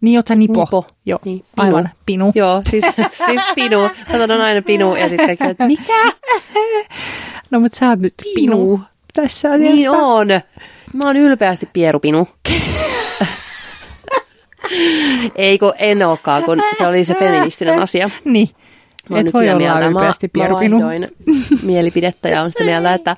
[0.00, 0.60] Niin oot sä nipo.
[0.60, 0.86] Nipo.
[1.06, 1.66] Joo, Niin, pinu.
[1.66, 1.88] aivan.
[2.06, 2.32] Pinu.
[2.34, 2.84] Joo, siis,
[3.26, 3.80] siis pinu.
[3.82, 5.92] Mä sanon aina pinu ja sitten että mikä?
[7.50, 8.80] No mutta sä oot nyt pinu, Pinu.
[9.14, 9.74] tässä asiassa.
[9.74, 10.28] Niin on.
[10.94, 12.28] Mä oon ylpeästi pierupinu.
[15.36, 18.10] Ei kun en olekaan, kun se oli se feministinen asia.
[18.24, 18.48] Niin.
[19.10, 19.80] Mä Et voi olla mieltä.
[19.80, 20.76] Mä, ylpeästi mä pierupinu.
[20.80, 21.08] vaihdoin
[21.62, 23.16] mielipidettä ja on sitä mieltä, että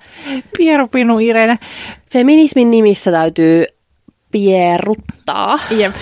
[0.59, 1.59] Pierupinu Irene.
[2.13, 3.65] feminismin nimissä täytyy
[4.33, 5.59] pieruttaa.
[5.71, 5.95] Jep.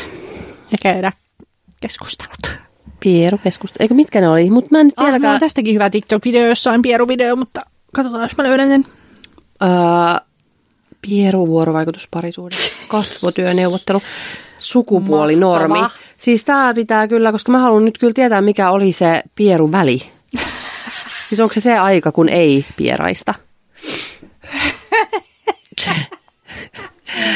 [0.73, 1.13] Ja käydä
[1.81, 2.59] keskustelut.
[3.01, 3.77] Pierukeskusta.
[3.81, 4.51] Eikö mitkä ne oli?
[4.51, 5.41] Mutta mä en nyt Ah, vieläkään...
[5.41, 7.63] tästäkin hyvä TikTok-video, jossain pieruvideo, mutta
[7.93, 8.87] katsotaan, jos mä löydän sen.
[9.61, 10.21] Ää,
[11.09, 12.57] pieru, vuorovaikutus, parisuhde,
[12.89, 14.03] kasvotyöneuvottelu,
[14.63, 15.79] sukupuolinormi.
[15.79, 16.07] Mahtavaa.
[16.17, 20.03] Siis tää pitää kyllä, koska mä haluan nyt kyllä tietää, mikä oli se pierun väli.
[21.29, 23.35] siis onko se se aika, kun ei pieraista?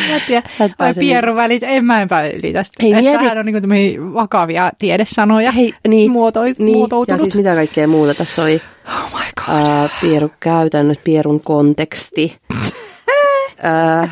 [0.09, 0.43] Mä en tiedä.
[0.59, 2.83] Sä et Vai pääse pieruvälit, en mä enpä yli tästä.
[2.83, 7.19] Hei, mieti- Tämähän on tämmöisiä vakavia tiedesanoja Hei, niin, muotoi, niin, muotoutunut.
[7.21, 8.63] ja siis mitä kaikkea muuta tässä oli.
[8.87, 9.55] Oh my god.
[9.55, 12.37] Ää, pieru käytännöt, pierun konteksti.
[13.63, 14.09] Ää,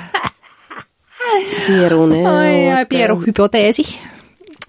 [1.67, 2.87] pierun Ai, ai, neuvottelu.
[2.89, 3.99] pieruhypoteesi.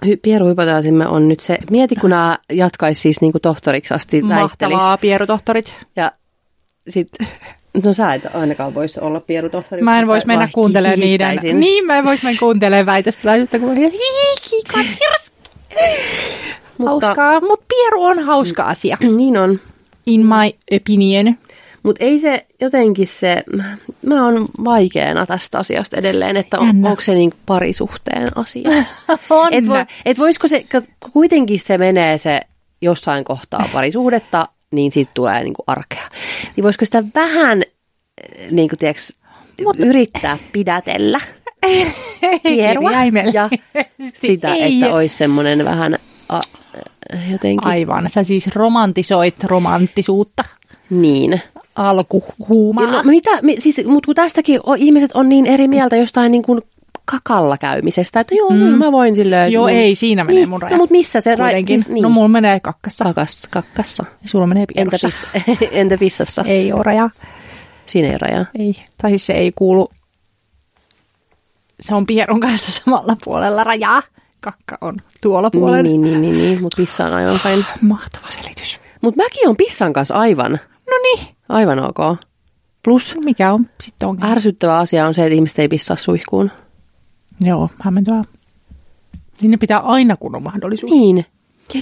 [0.05, 4.41] Hy- Pieruhypoteesimme on nyt se, mieti kun nämä jatkaisi siis niinku tohtoriksi asti väittelis.
[4.73, 5.75] Mahtavaa, pierutohtorit.
[5.95, 6.11] Ja
[6.89, 7.07] sit,
[7.85, 9.81] no sä et ainakaan voisi olla pierutohtori.
[9.81, 11.59] Mä en mutta vois mennä kuuntelemaan niiden.
[11.59, 13.99] Niin, mä en vois mennä kuuntelemaan väitöstilaisuutta, kun hihi,
[14.73, 15.35] katirski.
[16.77, 18.97] Mutta, Hauskaa, mutta pieru on hauska asia.
[19.17, 19.59] niin on.
[20.05, 21.37] In my opinion.
[21.85, 23.43] Mutta ei se jotenkin se,
[24.01, 26.89] mä oon vaikeana tästä asiasta edelleen, että on, Jännä.
[26.89, 28.69] onko se niinku parisuhteen asia.
[29.29, 29.53] On.
[29.53, 30.65] Et, voi, et voisiko se,
[31.13, 32.39] kuitenkin se menee se
[32.81, 36.09] jossain kohtaa parisuhdetta, niin siitä tulee niinku arkea.
[36.55, 37.61] Niin voisiko sitä vähän
[38.51, 39.13] niin kuin, tiiäks,
[39.77, 41.19] yrittää pidätellä
[42.43, 42.91] pierua
[43.33, 43.49] ja
[44.21, 44.83] sitä, Ei.
[44.83, 45.97] että olisi semmoinen vähän
[46.29, 46.41] a,
[47.31, 50.43] jotenkin Aivan, sä siis romantisoit romanttisuutta.
[50.89, 51.41] niin.
[51.75, 52.91] Alkuhuumaa.
[52.91, 56.43] No, mitä, mi- siis, mutta kun tästäkin on, ihmiset on niin eri mieltä jostain niin
[56.43, 56.61] kuin
[57.05, 58.57] kakalla käymisestä, että joo, mm.
[58.57, 59.51] mä voin silleen...
[59.51, 60.71] Joo, niin, ei, siinä menee niin, mun raja.
[60.71, 61.65] No, mutta missä se raja?
[61.67, 62.03] Siis, niin.
[62.03, 63.05] No mulla menee kakkassa.
[63.05, 64.05] Kakas, kakkassa.
[64.21, 65.27] Ja sulla menee Entä, pierussa.
[65.59, 66.43] pis, entä pissassa?
[66.47, 67.09] Ei ole rajaa.
[67.85, 68.45] Siinä ei rajaa.
[68.59, 68.75] Ei.
[68.97, 69.89] Tai siis se ei kuulu.
[71.79, 74.01] Se on pierun kanssa samalla puolella rajaa.
[74.41, 75.81] Kakka on tuolla puolella.
[75.81, 76.61] Niin, niin, niin, niin, niin.
[76.61, 77.65] mutta pissa on aivan fine.
[77.81, 78.79] Mahtava selitys.
[79.01, 80.59] Mutta mäkin on pissan kanssa aivan,
[80.91, 81.34] No niin.
[81.49, 82.17] Aivan ok.
[82.83, 84.25] Plus Mikä on sitten onkin?
[84.25, 86.51] ärsyttävä asia on se, että ihmiset ei pissaa suihkuun.
[87.41, 88.23] Joo, hämmentävää.
[89.37, 90.91] Sinne pitää aina kun on mahdollisuus.
[90.91, 91.25] Niin.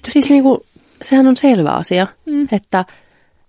[0.08, 0.66] Siis niinku,
[1.02, 2.48] sehän on selvä asia, mm.
[2.52, 2.86] että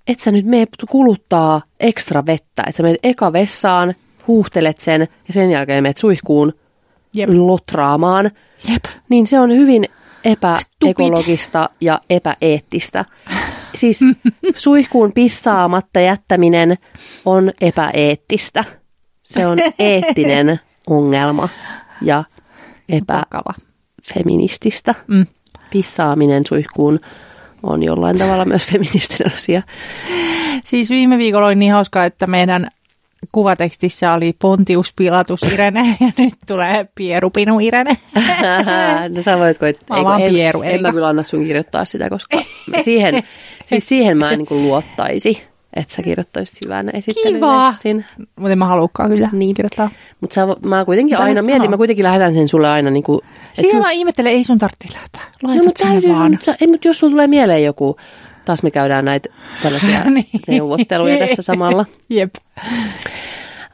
[0.07, 2.63] et sä nyt mene kuluttaa ekstra vettä.
[2.67, 3.95] Että sä menet eka vessaan,
[4.27, 6.53] huuhtelet sen ja sen jälkeen menet suihkuun
[7.15, 7.31] Jep.
[7.33, 8.31] lotraamaan.
[8.69, 8.85] Jep.
[9.09, 9.85] Niin se on hyvin
[10.25, 13.05] epäekologista ja epäeettistä.
[13.75, 14.01] Siis
[14.57, 16.77] suihkuun pissaamatta jättäminen
[17.25, 18.65] on epäeettistä.
[19.23, 20.61] Se on eettinen
[20.91, 21.49] ongelma
[22.03, 22.25] ja
[22.89, 24.95] epäfeminististä.
[25.07, 25.27] Mm.
[25.71, 26.99] Pissaaminen suihkuun
[27.63, 29.63] on jollain tavalla myös feministinen asia.
[30.65, 32.69] Siis viime viikolla oli niin hauskaa, että meidän
[33.33, 37.97] kuvatekstissä oli Pontius Pilatus Irene ja nyt tulee Pierupinu Irene.
[39.17, 39.99] no sä voit koittaa.
[39.99, 42.39] Mä vaan Pieru, en, en mä kyllä anna sun kirjoittaa sitä, koska
[42.85, 43.23] siihen,
[43.65, 45.43] siis siihen mä en niin luottaisi,
[45.77, 48.05] että sä kirjoittaisit hyvän esittelytekstin.
[48.37, 49.55] Mutta en mä halukkaan kyllä Niin.
[49.55, 49.91] kirjoittaa.
[50.21, 53.21] Mutta mä kuitenkin Mitä aina mietin, mä kuitenkin lähetän sen sulle aina niin kuin,
[53.53, 55.23] Siinä mä ihmettelen, ei sun tarvitse lähteä.
[55.43, 56.31] Laitat no, mutta täytyy, vaan.
[56.31, 57.97] mut, sä, ei, mutta jos sulla tulee mieleen joku,
[58.45, 59.29] taas me käydään näitä
[59.63, 60.27] tällaisia Niin.
[60.49, 61.87] neuvotteluja tässä samalla.
[62.11, 62.35] Jep.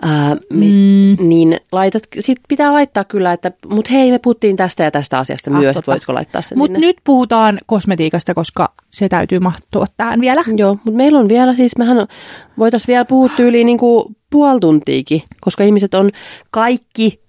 [0.02, 1.16] Ää, mm.
[1.28, 5.50] Niin laitat, sit pitää laittaa kyllä, että mut hei me puhuttiin tästä ja tästä asiasta
[5.50, 10.20] Ah, myös, että voitko laittaa sen Mutta nyt puhutaan kosmetiikasta, koska se täytyy mahtua tähän
[10.20, 10.44] vielä.
[10.56, 12.06] Joo, mutta meillä on vielä siis, mehän
[12.58, 16.10] voitaisiin vielä puhua tyyliin niin kuin puoli tuntiikin, koska ihmiset on
[16.50, 17.20] kaikki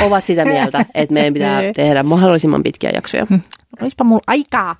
[0.00, 1.74] ovat sitä mieltä, että meidän pitää Niin.
[1.74, 3.26] tehdä mahdollisimman pitkiä jaksoja.
[3.82, 4.76] Olispa mulla aikaa.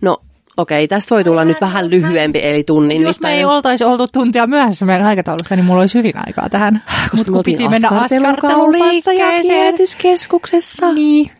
[0.00, 0.16] No
[0.56, 3.46] okei, tästä voi tulla nyt vähän lyhyempi, eli tunnin Jos me ei mittainen.
[3.56, 6.82] oltaisi oltu tuntia myöhässä meidän aikataulusta, niin mulla olisi hyvin aikaa tähän.
[7.10, 9.46] Koska Mut me piti mennä askartelukaupassa ja askarteluliikkeeseen.
[9.46, 10.92] kierrätyskeskuksessa.
[10.92, 11.30] Niin,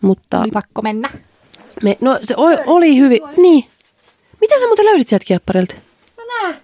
[0.00, 1.08] Mutta oli pakko mennä.
[1.82, 3.64] me, no se oli, oli hyvin, niin.
[4.40, 5.74] Mitä sä muuten löysit sieltä kiepparilta?
[6.18, 6.54] No nää,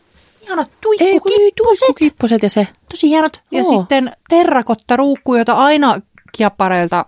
[0.42, 1.96] ihanat niin, tuikkukipposet.
[1.98, 2.68] kipposet ja se.
[2.90, 3.40] Tosi hienot.
[3.50, 6.00] Ja sitten terrakottaruukku, jota aina
[6.36, 7.04] kiappareilta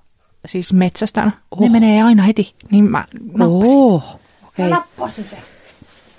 [0.47, 1.32] siis metsästän.
[1.51, 1.61] Oh.
[1.61, 2.53] Ne menee aina heti.
[2.70, 3.76] Niin mä nappasin.
[3.76, 4.20] Oh,
[4.53, 4.66] okei.
[4.66, 4.78] Okay.
[4.78, 5.36] nappasin se.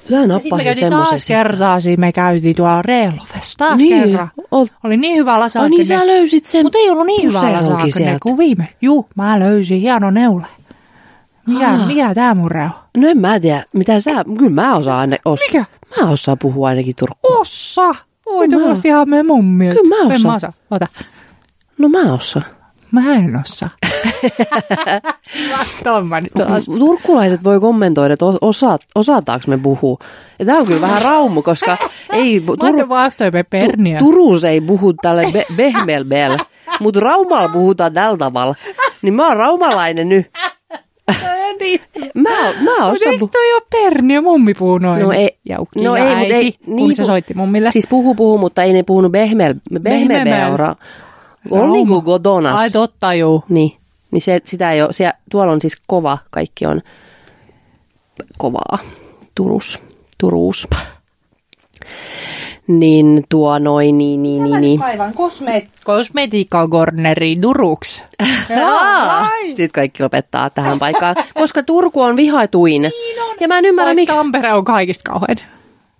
[0.09, 1.37] Sä nappasit käytiin taas semmoisen.
[1.37, 4.31] kertaa, siinä me käytiin tuolla Reelofessa taas Niin, kerran.
[4.51, 5.69] ol- Oli niin hyvä Ai lasagne.
[5.69, 6.65] niin sä löysit sen.
[6.65, 8.67] Mutta ei ollut niin hyvä lasagne kuin viime.
[8.81, 10.45] Juu, mä löysin hieno neule.
[11.47, 11.87] Mikä, Aa.
[11.87, 12.71] mikä tää murre on?
[12.97, 15.65] No en mä tiedä, mitä sä, kyllä mä osaan aina, os, Mikä?
[16.01, 17.37] Mä osaan puhua ainakin turkua.
[17.39, 17.95] Ossa!
[18.25, 19.65] Oi, Mä- tuosta ihan me mummi.
[19.67, 20.31] Kyllä mä En osaan.
[20.31, 20.53] mä osaa.
[20.71, 20.87] Ota.
[21.77, 22.45] No mä osaan.
[22.91, 23.69] Mä en osaa.
[25.83, 26.65] Tomma nyt taas.
[26.65, 29.97] Turkulaiset voi kommentoida, että osaat, osataanko me puhua.
[30.39, 31.77] Ja tää on kyllä vähän raumu, koska
[32.13, 32.57] ei, Mä Tur.
[33.99, 36.37] Turussa ei puhu tälle be, behmelbel,
[36.79, 38.55] mutta Raumalla puhutaan tällä tavalla.
[39.01, 40.27] Niin mä oon raumalainen nyt.
[42.15, 43.29] Mä, mä Mutta osaan eikö puhua.
[43.31, 44.21] toi ole perniä?
[44.21, 45.01] Mummi puhuu noin.
[45.01, 47.71] No ei- Jaukki no ja ei, äiti, ei- kun niin se soitti mummille.
[47.71, 50.75] Siis puhu puhu, mutta ei ne puhunut behmel, behmelbeura.
[51.49, 52.59] On niinku godonas.
[52.61, 53.43] Ai totta, juu.
[53.49, 53.77] Niin,
[54.11, 56.81] niin se, sitä ei ole, siellä, tuolla on siis kova, kaikki on
[58.37, 58.79] kovaa.
[59.35, 59.79] Turus,
[60.19, 60.67] Turuus.
[62.67, 64.83] Niin tuo noin, niin, niin, niin, niin.
[64.83, 68.03] Aivan kosme- kosmetiikkakorneri Duruks.
[69.47, 72.91] Sitten kaikki lopettaa tähän paikkaan, koska Turku on vihatuin.
[73.39, 74.17] Ja mä en ymmärrä, Vaikka miksi.
[74.17, 75.37] Tampere on kaikista kauhean.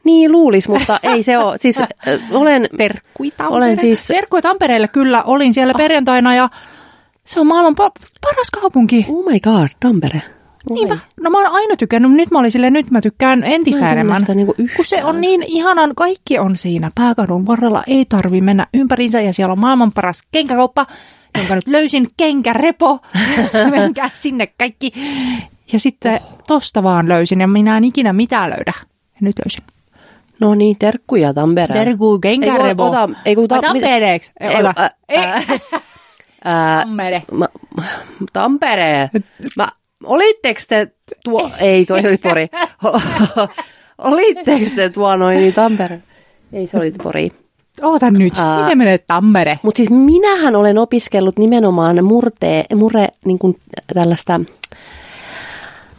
[0.03, 1.57] Niin luulis, mutta ei se ole.
[1.57, 1.87] Siis äh,
[2.31, 3.57] olen, Terkkui Tampere.
[3.57, 5.23] Olen siis- Terkkui Tampereelle kyllä.
[5.23, 6.49] Olin siellä perjantaina ja
[7.25, 9.05] se on maailman pa- paras kaupunki.
[9.09, 10.21] oh my god, Tampere.
[10.69, 10.75] Oi.
[10.75, 10.97] Niinpä.
[11.21, 14.19] No mä oon aina tykännyt, nyt mä olin silleen, nyt mä tykkään entistä Mä enemmän.
[14.19, 18.67] sitä niinku kun se on niin ihanan, kaikki on siinä pääkadun varrella, ei tarvi mennä
[18.73, 20.87] ympäriinsä ja siellä on maailman paras kenkäkauppa,
[21.37, 22.99] jonka nyt löysin, kenkärepo,
[23.71, 24.91] menkää sinne kaikki.
[25.73, 26.37] Ja sitten oh.
[26.47, 28.73] tosta vaan löysin ja minä en ikinä mitään löydä.
[28.77, 29.63] Ja nyt löysin.
[30.41, 31.85] No niin, terkkuja Tampereen.
[31.85, 32.65] Terkku kenkärepo.
[32.65, 34.31] Ei kun ota- ei kun ota- Ai Tampereeksi.
[34.39, 34.73] Ei, Ei, ota.
[34.79, 35.43] ä- ä-
[36.45, 37.23] ää, Tampere.
[37.31, 37.47] Mä,
[38.33, 39.09] Tampere.
[39.57, 39.67] Mä,
[40.03, 40.87] olitteko te
[41.23, 41.49] tuo...
[41.59, 42.47] Ei, toi oli Pori.
[43.97, 46.01] olitteko te tuo noin niin Tampere?
[46.53, 47.31] Ei, se oli Pori.
[47.81, 48.33] Oota nyt.
[48.37, 48.61] Ää.
[48.63, 49.59] Miten menee Tampere?
[49.63, 53.59] Mutta siis minähän olen opiskellut nimenomaan murtee, mure, niin kuin
[53.93, 54.39] tällaista,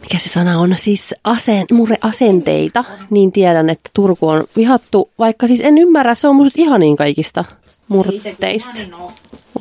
[0.03, 5.61] mikä se sana on, siis asen, mureasenteita, niin tiedän, että Turku on vihattu, vaikka siis
[5.61, 7.45] en ymmärrä, se on musta ihanin kaikista
[7.87, 8.71] murteista.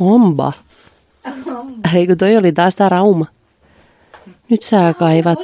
[0.00, 0.52] Onpa.
[1.94, 3.24] Ei kun toi oli taas tää rauma.
[4.48, 5.38] Nyt sä kaivat.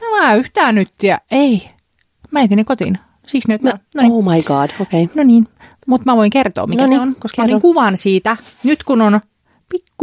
[0.00, 1.68] No mä yhtään nyt ja ei.
[2.30, 2.98] Mä etin ne kotiin.
[3.26, 3.62] Siis nyt.
[3.62, 4.12] No, No niin.
[4.12, 5.02] oh my god, okei.
[5.04, 5.14] Okay.
[5.14, 5.48] No niin,
[5.86, 7.56] mutta mä voin kertoa, mikä No se niin, on, koska mä kerro.
[7.56, 8.36] otin kuvan siitä.
[8.64, 9.20] Nyt kun on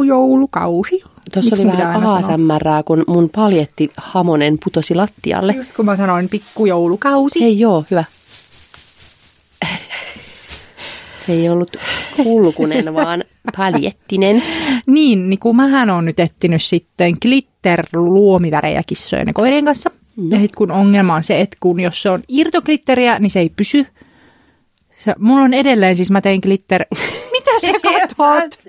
[0.02, 1.04] pikkujoulukausi.
[1.34, 2.04] Tuossa oli vähän?
[2.04, 5.54] ASMRää, kun mun paljetti hamonen putosi lattialle.
[5.54, 7.44] Just kun mä sanoin pikkujoulukausi.
[7.44, 8.04] Ei joo, hyvä.
[11.16, 11.78] Se ei ollut
[12.24, 13.24] kulkunen, vaan
[13.58, 14.44] paljettinen.
[14.86, 19.90] Niin, niin kun mähän on nyt etsinyt sitten glitter-luomivärejä kissojen ja koirien kanssa.
[20.16, 20.32] Mm.
[20.32, 23.50] Ja sit kun ongelma on se, että kun jos se on irtoglitteriä, niin se ei
[23.56, 23.88] pysy.
[25.06, 26.86] Se, mulla on edelleen, siis mä tein glitter...
[27.32, 28.60] Mitä sä katot?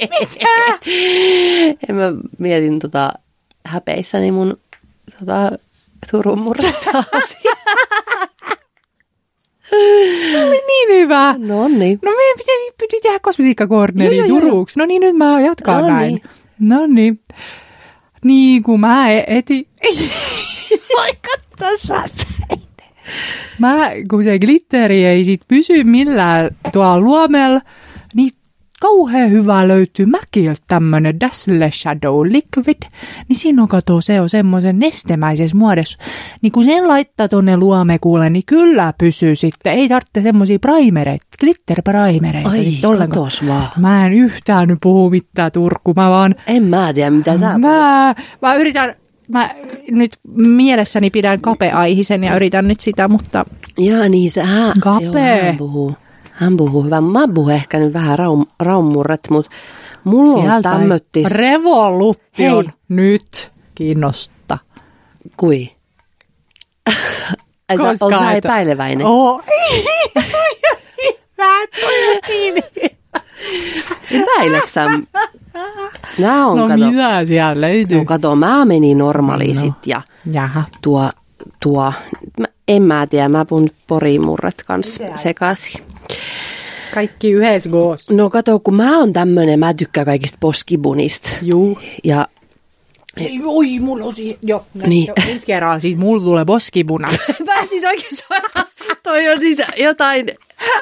[0.00, 0.78] Mitä?
[1.88, 3.12] Ja mä mietin tota
[3.66, 4.58] häpeissäni mun
[5.18, 5.50] tota,
[6.10, 7.54] Turun murretta asiaa.
[10.32, 11.34] Se oli niin hyvä.
[11.38, 11.98] No niin.
[12.04, 13.18] No meidän piti, piti tehdä
[14.28, 14.78] joo, Turuksi.
[14.78, 16.08] No niin, nyt mä jatkan No näin.
[16.08, 16.22] niin.
[16.58, 17.20] No niin.
[18.24, 19.68] Niin kuin mä e- eti...
[20.96, 22.69] Voi katsoa säteitä.
[23.58, 27.60] Mä, kun se glitteri ei sit pysy millään tuolla luomella,
[28.14, 28.30] niin
[28.80, 32.82] kauhean hyvä löytyy Mäkiltä tämmönen Dazzle Shadow Liquid,
[33.28, 35.98] niin siinä on kato, se on semmoisen nestemäisessä muodossa.
[36.42, 39.72] Niin kun sen laittaa tonne luomekuulle, niin kyllä pysyy sitten.
[39.72, 42.48] Ei tarvitse semmoisia primereita, glitter-primereita.
[42.48, 43.08] Ai, sitten ollenkaan.
[43.08, 43.68] katos vaan.
[43.78, 46.34] Mä en yhtään nyt puhu mitään Turku, mä vaan...
[46.46, 47.60] En mä tiedä, mitä sä puhut.
[47.60, 48.94] Mä, mä yritän,
[49.32, 49.50] mä
[49.90, 53.44] nyt mielessäni pidän kapeaihisen ja yritän nyt sitä, mutta
[53.78, 55.12] Jaa, niin se hän, joo,
[55.42, 55.94] hän puhuu.
[56.32, 57.00] Hän puhuu hyvä.
[57.00, 59.50] Mä puhun ehkä nyt vähän raum, raumurret, mutta
[60.04, 61.30] mulla on sieltä ei tämmöttis...
[61.30, 62.74] revoluution Hei.
[62.88, 64.58] nyt kiinnosta.
[65.36, 65.70] Kui?
[67.76, 69.06] Koska sä epäileväinen?
[69.06, 69.42] Oh.
[71.40, 72.54] Hyvä, toi on niin.
[74.10, 74.84] Epäileksä?
[76.18, 77.98] Nää on, No kato, mitä siellä löytyy?
[77.98, 79.72] no kato, mä menin normaaliin No.
[79.86, 80.64] ja Jaha.
[80.82, 81.10] tuo,
[81.62, 81.92] tuo,
[82.40, 85.82] mä, en mä tiedä, mä puhun porimurret kanssa sekaisin.
[86.94, 88.10] Kaikki yhdessä goos.
[88.10, 91.28] No kato, kun mä oon tämmönen, mä tykkään kaikista poskibunista.
[91.42, 91.78] Juu.
[92.04, 92.28] Ja
[93.20, 94.36] Ei, oi, mulla on siihen.
[94.42, 95.06] Joo, no, Niin.
[95.06, 97.08] jo, ensi kerralla siis mulla tulee boskipuna.
[97.46, 98.42] Mä siis oikeastaan,
[99.02, 100.30] toi on siis jotain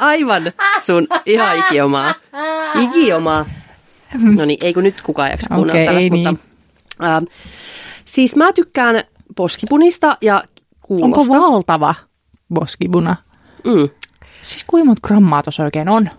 [0.00, 0.42] aivan
[0.80, 2.14] sun ihan ikiomaa.
[2.82, 3.46] Ikiomaa.
[4.20, 6.44] No niin, ei kun nyt kukaan jaksa kuunnella Okei, tällaista, ei mutta...
[7.04, 7.22] Äh,
[8.04, 9.02] siis mä tykkään
[9.36, 10.44] poskipunista ja
[10.82, 11.06] kuulosta.
[11.20, 11.94] Onko valtava
[12.54, 13.16] boskipuna?
[13.64, 13.88] Mm.
[14.42, 16.10] Siis kuinka monta grammaa tuossa oikein on?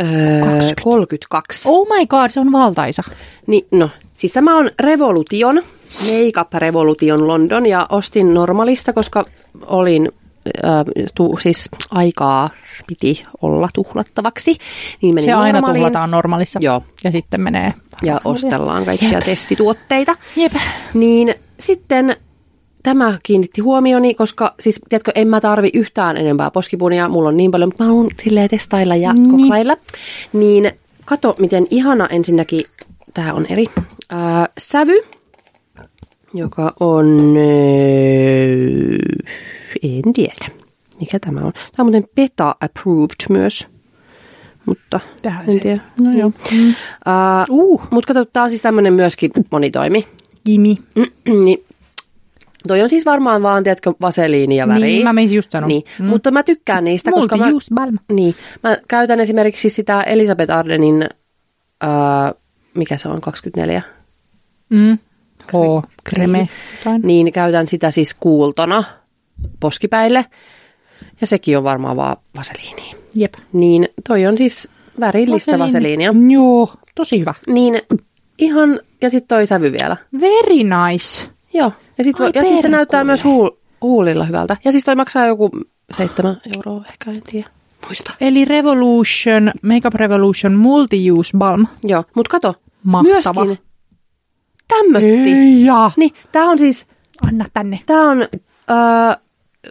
[0.00, 0.82] Öö, 20.
[0.84, 1.68] 32.
[1.68, 3.02] Oh my god, se on valtaisa.
[3.46, 5.62] Niin, no, siis tämä on Revolution,
[6.00, 9.24] Makeup Revolution London ja ostin normalista, koska
[9.66, 10.12] olin,
[10.64, 12.50] äh, tu, siis aikaa
[12.86, 14.56] piti olla tuhlattavaksi.
[15.02, 16.58] Niin menin Se aina normaaliin tuhlataan normaalissa.
[16.62, 16.82] Joo.
[17.04, 17.74] Ja sitten menee.
[18.02, 19.24] ja ostellaan kaikkia Jep.
[19.24, 20.16] testituotteita.
[20.36, 20.52] Jep.
[20.94, 22.16] Niin sitten
[22.82, 27.08] tämä kiinnitti huomioni, koska siis, tiedätkö, en mä tarvi yhtään enempää poskipunia.
[27.08, 29.30] Mulla on niin paljon, mutta mä haluan silleen testailla ja Niin.
[29.30, 29.76] koklailla.
[30.32, 30.70] Niin
[31.04, 32.60] kato, miten ihana ensinnäkin,
[33.14, 33.66] tämä on eri
[34.10, 35.00] ää, sävy,
[36.34, 38.98] joka on, öö,
[39.82, 40.46] en tiedä,
[41.00, 41.52] mikä tämä on.
[41.52, 43.66] Tämä on muuten beta approved myös,
[44.66, 45.80] mutta Tähän en se- tiedä.
[46.00, 46.32] No joo.
[47.50, 47.88] Uh, uh.
[47.90, 50.06] Mutta kato, tämä on siis tämmöinen myöskin monitoimi.
[50.44, 50.78] Kimi.
[51.44, 51.64] niin,
[52.68, 54.80] toi on siis varmaan vaan, tiedätkö, vaseliini ja väri.
[54.80, 55.68] Niin, mä menisin just sanoa.
[55.68, 56.06] Niin, mm.
[56.06, 57.98] mutta mä tykkään niistä, koska mä, just balm.
[58.12, 61.08] niin, mä käytän esimerkiksi sitä Elisabeth Ardenin,
[61.84, 62.40] uh,
[62.76, 63.82] mikä se on, 24,
[64.70, 64.98] Mm.
[65.52, 65.82] H.
[66.04, 66.48] Kreme.
[66.78, 67.02] Jotain.
[67.02, 68.84] niin käytän sitä siis kuultona
[69.60, 70.26] poskipäille.
[71.20, 72.82] Ja sekin on varmaan vaan vaseliini.
[73.14, 73.34] Jep.
[73.52, 74.68] Niin toi on siis
[75.00, 76.14] värillistä vaseliinia.
[76.32, 77.34] Joo, tosi hyvä.
[77.46, 77.82] Niin
[78.38, 79.96] ihan, ja sitten toi sävy vielä.
[80.20, 80.56] Very
[80.90, 81.28] nice.
[81.54, 83.50] Joo, ja, sit voi, Ai ja siis se näyttää myös huul,
[83.82, 84.56] huulilla hyvältä.
[84.64, 85.50] Ja siis toi maksaa joku
[85.96, 87.48] seitsemän euroa ehkä, en tiedä.
[87.86, 88.12] Muista.
[88.20, 91.66] Eli Revolution, Makeup Revolution Multi-Use Balm.
[91.84, 93.44] Joo, mutta kato, Mahtava.
[93.44, 93.66] myöskin
[94.68, 95.64] tämmötti.
[95.64, 95.90] Ja.
[95.96, 96.86] Niin, tää on siis,
[97.28, 97.80] Anna tänne.
[97.86, 98.22] tää on,
[98.70, 98.76] öö,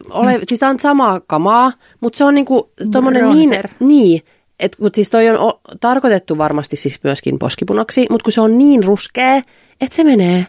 [0.10, 3.70] ole, siis tää on samaa kamaa, mutta se on niinku tommonen niin, Bronzer.
[3.80, 4.22] niin,
[4.60, 8.58] että kun siis toi on o, tarkoitettu varmasti siis myöskin poskipunaksi, mutta kun se on
[8.58, 9.36] niin ruskea,
[9.82, 10.48] että se menee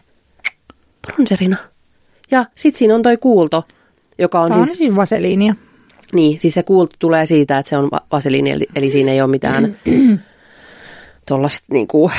[1.07, 1.57] bronzerina.
[2.31, 3.63] Ja sit siinä on toi kuulto,
[4.19, 5.55] joka on siis siis vaseliinia.
[6.13, 9.21] Niin, siis se kuultu tulee siitä, että se on va- vaseliini, eli, eli siinä ei
[9.21, 9.77] ole mitään
[11.27, 12.11] tuollaista niinku,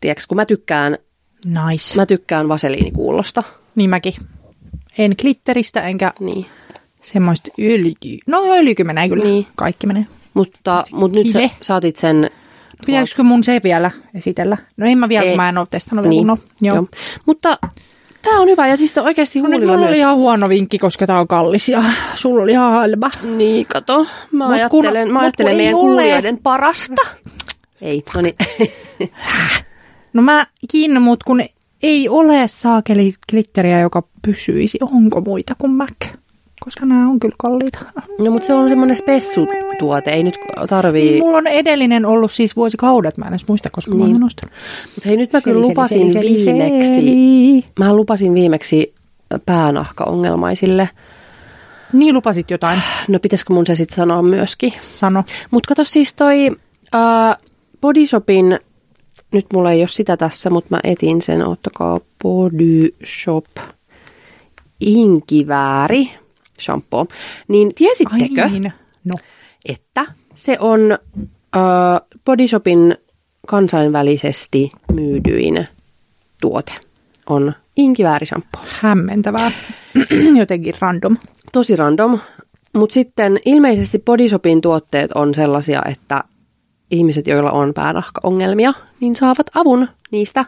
[0.00, 0.98] tiedätkö, kun mä tykkään,
[1.44, 1.96] Nice.
[1.96, 3.42] mä tykkään vaseliinikuulosta,
[3.74, 4.14] Niin mäkin.
[4.98, 6.46] En glitteristä enkä niin.
[7.02, 8.18] semmoista öljy.
[8.26, 9.24] No öljykin menee kyllä.
[9.24, 9.46] Niin.
[9.54, 10.06] Kaikki menee.
[10.34, 12.30] Mutta, mutta nyt sä saatit sen...
[12.86, 14.56] Pitäisikö mun se vielä esitellä?
[14.76, 15.36] No en mä vielä, Ei.
[15.36, 16.42] mä en ole testannut vielä Niin.
[16.62, 16.76] Joo.
[16.76, 16.86] joo.
[17.26, 17.58] Mutta
[18.26, 19.90] tämä on hyvä, ja siis oikeasti No nyt huulilla mulla myös.
[19.90, 23.10] oli ihan huono vinkki, koska tää on kallis ja sulla oli ihan halpa.
[23.36, 27.02] Niin, kato, mä Mut ajattelen, kun- mä ajattelen meidän kuulijoiden parasta.
[27.80, 28.34] Ei, no niin.
[30.12, 31.42] No mä kiinnon, mut kun
[31.82, 34.78] ei ole saakeli glitteriä, joka pysyisi.
[34.82, 35.92] Onko muita kuin Mac
[36.66, 37.78] koska nämä on kyllä kalliita.
[38.18, 40.34] No mutta se on semmoinen spessutuote, ei nyt
[40.68, 41.10] tarvii...
[41.10, 44.00] Niin, mulla on edellinen ollut siis vuosikaudet, mä en edes muista, koska niin.
[44.00, 44.14] mä Niin.
[44.16, 44.54] oon ostanut.
[44.94, 47.64] Mutta hei nyt mä kyllä Seli, seli, lupasin seli, seli, viimeksi, seli.
[47.78, 48.94] mä lupasin viimeksi
[49.46, 50.88] päänahkaongelmaisille.
[51.92, 54.72] Niin lupasit jotain, No pitäisikö mun se sitten sanoa myöskin?
[54.80, 55.24] sano.
[55.50, 56.50] Mutta kato siis toi
[56.94, 57.36] äh,
[57.80, 58.58] Bodyshopin,
[59.32, 63.44] nyt mulla ei ole sitä tässä, mutta mä etin sen, ottakaa Bodyshop
[64.80, 66.10] inkivääri
[66.60, 67.06] shampoo.
[67.48, 68.72] Niin tiesittekö, Ai niin.
[69.04, 69.14] No.
[69.68, 70.80] että se on
[71.56, 71.62] äh,
[72.24, 72.96] Bodyshopin
[73.46, 75.66] kansainvälisesti myydyin
[76.40, 76.72] tuote
[77.28, 78.62] on inkiväärishampoo.
[78.68, 79.50] Hämmentävää.
[80.40, 81.16] Jotenkin random.
[81.52, 82.18] Tosi random,
[82.76, 86.24] mutta sitten ilmeisesti Bodyshopin tuotteet on sellaisia, että
[86.90, 90.44] ihmiset, joilla on päänahkaongelmia, niin saavat avun niistä.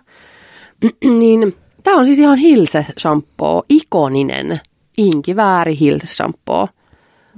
[1.21, 4.61] niin tämä on siis ihan Hilse shampoo, ikoninen
[4.99, 6.69] inkivääri Hilse shampoo.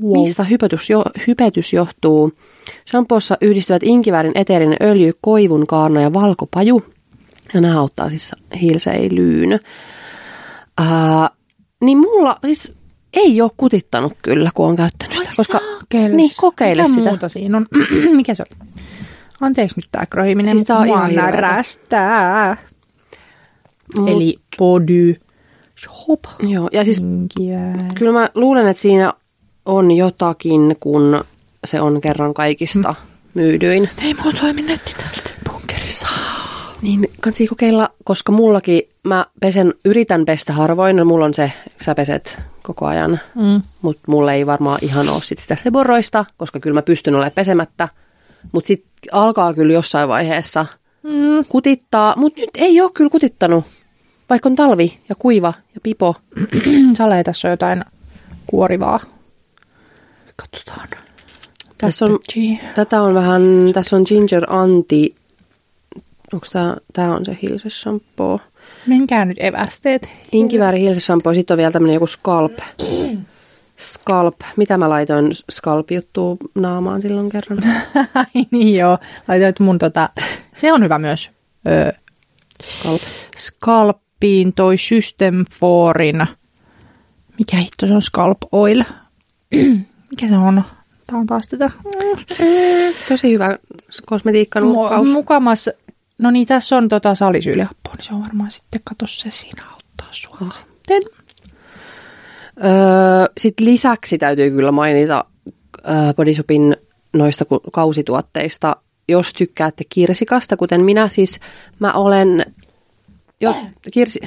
[0.02, 0.12] Wow.
[0.12, 2.32] Mistä hypetys, jo, hypetys johtuu?
[2.90, 6.82] Shampoossa yhdistyvät inkiväärin eteerinen öljy, koivun kaarna ja valkopaju.
[7.54, 9.60] Ja nämä auttaa siis hilseilyyn.
[10.78, 11.28] Ää,
[11.84, 12.72] niin mulla siis
[13.14, 15.30] ei ole kutittanut kyllä, kun on käyttänyt sitä.
[15.36, 16.16] Koska, Saakeli.
[16.16, 17.08] niin, kokeile Mitä sitä.
[17.08, 17.66] muuta siinä on?
[18.16, 18.68] Mikä se on?
[19.40, 21.30] Anteeksi nyt tää krohiminen, Siis tää on mua ihan hirveetä.
[21.36, 22.56] närästää.
[23.98, 25.14] Mut- Eli body
[26.10, 26.50] shop.
[26.50, 27.02] Joo, ja siis
[27.98, 29.12] kyllä mä luulen, että siinä
[29.66, 31.20] on jotakin, kun
[31.66, 32.94] se on kerran kaikista
[33.34, 33.88] myydyin.
[34.02, 36.06] Ei mua toimi netti täältä bunkerissa.
[36.82, 41.52] Niin kansi kokeilla, koska mullakin mä pesen, yritän pestä harvoin, no mulla on se,
[41.82, 43.62] sä peset koko ajan, Mm.
[43.82, 47.88] mutta mulla ei varmaan ihan ole sit sitä seboroista, koska kyllä mä pystyn olemaan pesemättä.
[48.52, 50.66] Mutta sitten alkaa kyllä jossain vaiheessa
[51.02, 51.44] Mm.
[51.48, 53.64] kutittaa, mutta nyt ei ole kyllä kutittanut,
[54.30, 56.14] vaikka on talvi ja kuiva ja pipo.
[56.96, 57.84] Sale, tässä on jotain
[58.46, 59.00] kuorivaa.
[60.36, 60.88] Katsotaan.
[61.78, 62.18] Tässä on,
[62.74, 65.14] tätä on vähän, tässä on ginger anti,
[66.32, 68.40] onko tämä, tämä on se Hilse shampoo.
[68.86, 70.08] Menkää nyt evästeet.
[70.32, 72.58] Inkivääri Hilse shampoo, sitten on vielä tämmöinen joku scalp.
[73.78, 77.58] Scalp, mitä mä laitoin scalp-juttua naamaan silloin kerran?
[78.14, 78.98] Ai niin joo.
[79.28, 80.08] Laitoit mun tota,
[80.56, 81.30] se on hyvä myös.
[81.68, 81.92] Ö,
[83.36, 84.00] Scalp.
[84.20, 86.26] Scalppiin toi System Forin.
[87.38, 88.82] Mikä hitto se on Scalp Oil?
[90.10, 90.62] Mikä se on?
[91.06, 91.70] Tää on taas tätä.
[93.08, 93.58] Tosi hyvä
[94.06, 95.08] kosmetiikka nukkaus.
[95.08, 95.70] Mu- mukamas,
[96.18, 100.08] no niin tässä on tota salisyyliappoa, niin se on varmaan sitten, kato se siinä auttaa
[100.10, 100.52] sua Ah.
[100.52, 101.02] sitten.
[102.64, 102.70] Öö,
[103.38, 105.24] Sitten lisäksi täytyy kyllä mainita
[105.88, 106.76] öö, Bodyshopin
[107.16, 108.76] noista kausituotteista.
[109.08, 111.40] Jos tykkäätte kirsikasta, kuten minä, siis
[111.78, 112.44] mä olen
[113.40, 113.56] jo
[113.92, 114.20] kirsi...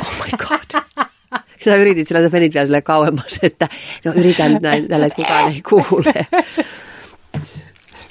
[0.00, 0.82] Oh my god.
[1.64, 3.68] Sä yritit sillä, sä menit vielä sille kauemmas, että
[4.04, 6.26] no yritän nyt näin tällä, että kukaan ei kuule.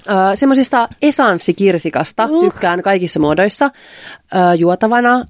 [0.10, 3.72] Öö, semmoisista esanssikirsikasta tykkään kaikissa muodoissa.
[4.36, 5.26] Öö, juotavana,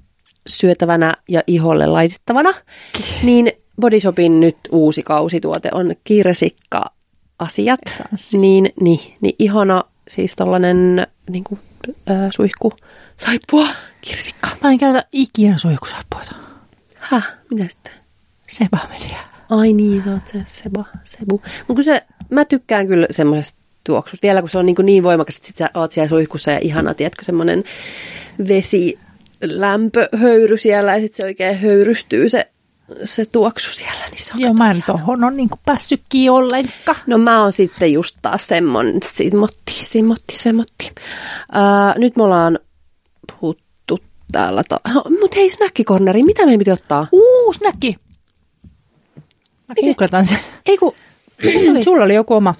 [0.46, 2.54] syötävänä ja iholle laitettavana.
[3.22, 7.80] Niin Bodyshopin nyt uusi kausituote on kirsikka-asiat.
[7.86, 8.38] Esanssi.
[8.38, 11.60] Niin, niin, niin ihana siis tollanen niin kuin,
[12.10, 12.72] öö, suihku.
[13.24, 13.68] Saippua,
[14.08, 14.48] kirsikka.
[14.62, 16.34] Mä en käytä ikinä suihkusappuita.
[16.98, 17.92] Häh, mitä sitten?
[18.46, 19.18] Sebamelia.
[19.50, 21.42] Ai niin, sä oot se seba, sebu.
[21.68, 24.22] Mutta se, mä tykkään kyllä semmoisesta tuoksusta.
[24.22, 26.94] Vielä kun se on niin, niin voimakas, että sit sä oot siellä suihkussa ja ihana,
[26.94, 27.64] tiedätkö, semmoinen
[28.48, 28.98] vesi
[29.42, 32.50] lämpöhöyry siellä ja sitten se oikein höyrystyy se,
[33.04, 34.04] se tuoksu siellä.
[34.10, 36.98] Niin se on Joo, mä en tohon ole niinku päässyt kiinni ollenkaan.
[37.06, 40.92] No mä oon sitten just taas semmonen, simmotti, simmotti, simmotti.
[41.56, 42.58] Öö, nyt me ollaan
[44.32, 44.62] täällä.
[44.68, 44.80] Ta-
[45.20, 47.06] Mut hei, snackikorneri, mitä meidän piti ottaa?
[47.12, 47.96] Uu, snäkki.
[49.68, 50.38] Mä googletan sen.
[50.66, 50.94] Ei kun,
[51.62, 51.84] Se oli.
[51.84, 52.54] Sulla oli joku oma.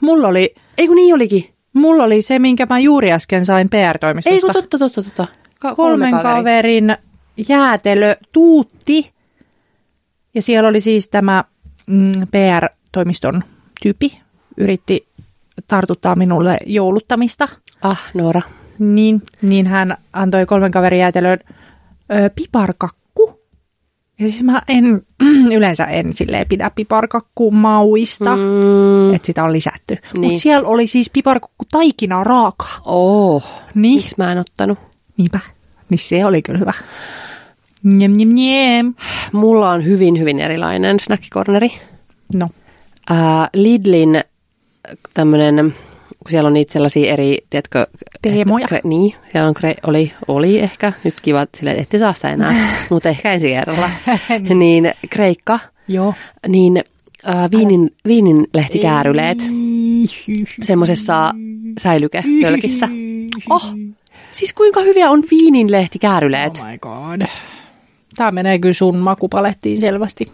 [0.00, 1.54] Mulla oli, ei kun niin olikin.
[1.72, 4.34] mulla oli se, minkä mä juuri äsken sain PR-toimistosta.
[4.34, 5.26] Ei kun totta, totta, totta.
[5.60, 6.40] Ka- kolmen kolme kaveri.
[6.40, 6.96] kaverin
[7.48, 9.12] jäätelö tuutti.
[10.34, 11.44] Ja siellä oli siis tämä
[11.86, 13.44] mm, PR-toimiston
[13.82, 14.20] tyyppi,
[14.56, 15.06] yritti
[15.66, 17.48] tartuttaa minulle jouluttamista.
[17.82, 18.42] Ah, Noora.
[18.78, 21.38] Niin, niin hän antoi kolmen kaverin jäätelön
[22.12, 23.40] ö, piparkakku.
[24.18, 25.02] Ja siis mä en,
[25.56, 29.14] yleensä en silleen pidä piparkakkuun mauista, mm.
[29.14, 29.96] Että sitä on lisätty.
[30.16, 30.20] Niin.
[30.30, 32.80] Mutta siellä oli siis piparkakku taikinaa raakaa.
[32.84, 33.44] oh,
[33.74, 33.96] Niin.
[33.96, 34.78] miksi mä en ottanut?
[35.16, 35.40] Niinpä.
[35.90, 36.72] Niin se oli kyllä hyvä.
[37.82, 38.94] Njem, njem, njem.
[39.32, 41.68] Mulla on hyvin, hyvin erilainen snackikorneri.
[42.34, 42.48] No,
[43.10, 44.20] Ää, Lidlin
[45.14, 45.74] tämmönen,
[46.24, 47.86] kun siellä on niitä sellaisia eri, tiedätkö...
[48.22, 48.68] Teemoja.
[48.68, 52.68] Kre, niin, siellä on kre, oli, oli ehkä, nyt kiva, sille, ette saa sitä enää,
[52.90, 53.90] mutta ehkä ensi kerralla.
[54.54, 55.58] niin Kreikka,
[55.88, 56.14] joo.
[56.48, 56.84] niin
[57.28, 59.38] äh, viinin, viinin lehtikääryleet
[60.62, 61.32] semmoisessa
[61.80, 62.88] säilykepölkissä.
[63.50, 63.74] Oh,
[64.32, 66.58] siis kuinka hyviä on viinin lehtikääryleet?
[66.58, 67.28] Oh my god.
[68.16, 70.26] Tämä menee kyllä sun makupalettiin selvästi.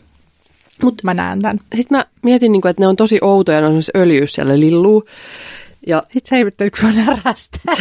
[0.83, 1.59] Mutta mä näen tämän.
[1.75, 5.05] Sitten mä mietin, niin kuin, että ne on tosi outoja, ne on öljyys siellä lilluu.
[5.87, 7.75] Ja Sitten sä ihmettelit, kun sua närästää.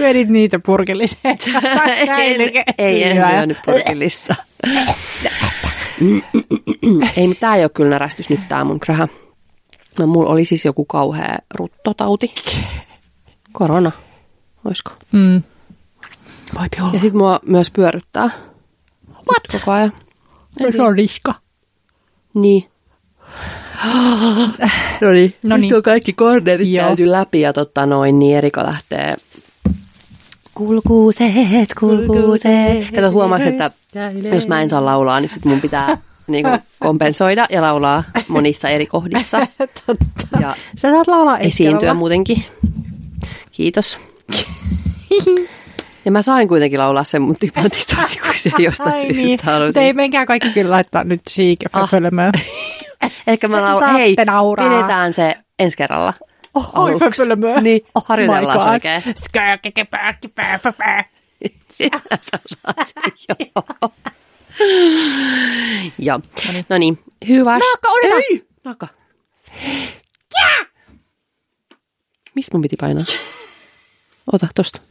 [0.00, 1.38] Vedit niitä purkilliseen.
[2.08, 4.34] ei, ei en syönyt purkillista.
[7.16, 9.08] ei, mutta tämä ei ole kyllä närästys nyt tämä mun krähä.
[9.98, 12.34] No, mulla oli siis joku kauhea ruttotauti.
[13.52, 13.92] Korona,
[14.64, 14.92] oisko?
[15.12, 15.42] Mm.
[16.58, 16.94] Voipi olla.
[16.94, 18.30] Ja sitten mua myös pyörryttää.
[19.08, 19.42] What?
[19.52, 19.92] Koko ajan.
[20.76, 21.34] Se on riska.
[22.34, 22.64] Niin.
[25.00, 25.74] no niin, No nyt niin.
[25.76, 26.86] on kaikki kornerit Joo.
[26.86, 29.16] käyty läpi ja totta noin, niin Erika lähtee
[30.54, 31.32] kulkuuset,
[31.80, 32.90] kulkuuset.
[32.94, 33.70] Kato huomaaks, että
[34.32, 38.86] jos mä en saa laulaa, niin sit mun pitää niinku kompensoida ja laulaa monissa eri
[38.86, 39.38] kohdissa
[39.86, 40.38] Totta.
[40.40, 42.44] ja Sä saat laulaa esiintyä muutenkin.
[43.52, 43.98] Kiitos.
[46.04, 49.38] Ja mä sain kuitenkin laulaa sen mun tipantitoni, kun se jostain Ai syystä niin.
[49.42, 49.82] halusin.
[49.82, 51.90] Ei menkää kaikki kyllä laittaa nyt siike Ah.
[53.26, 54.68] Ehkä mä laulan, hei, nauraa.
[54.68, 56.14] pidetään se ensi kerralla.
[56.54, 57.22] Oi aluksi.
[57.60, 59.02] Niin, harjoitellaan se oikein.
[61.72, 62.38] Sinä sä
[62.76, 63.90] osaat joo.
[65.98, 66.20] Joo.
[66.68, 67.58] No niin, hyvä.
[67.58, 68.22] Naakka, otetaan.
[68.30, 68.88] Ei, naakka.
[72.34, 73.04] Mistä mun piti painaa?
[74.32, 74.80] Ota tosta.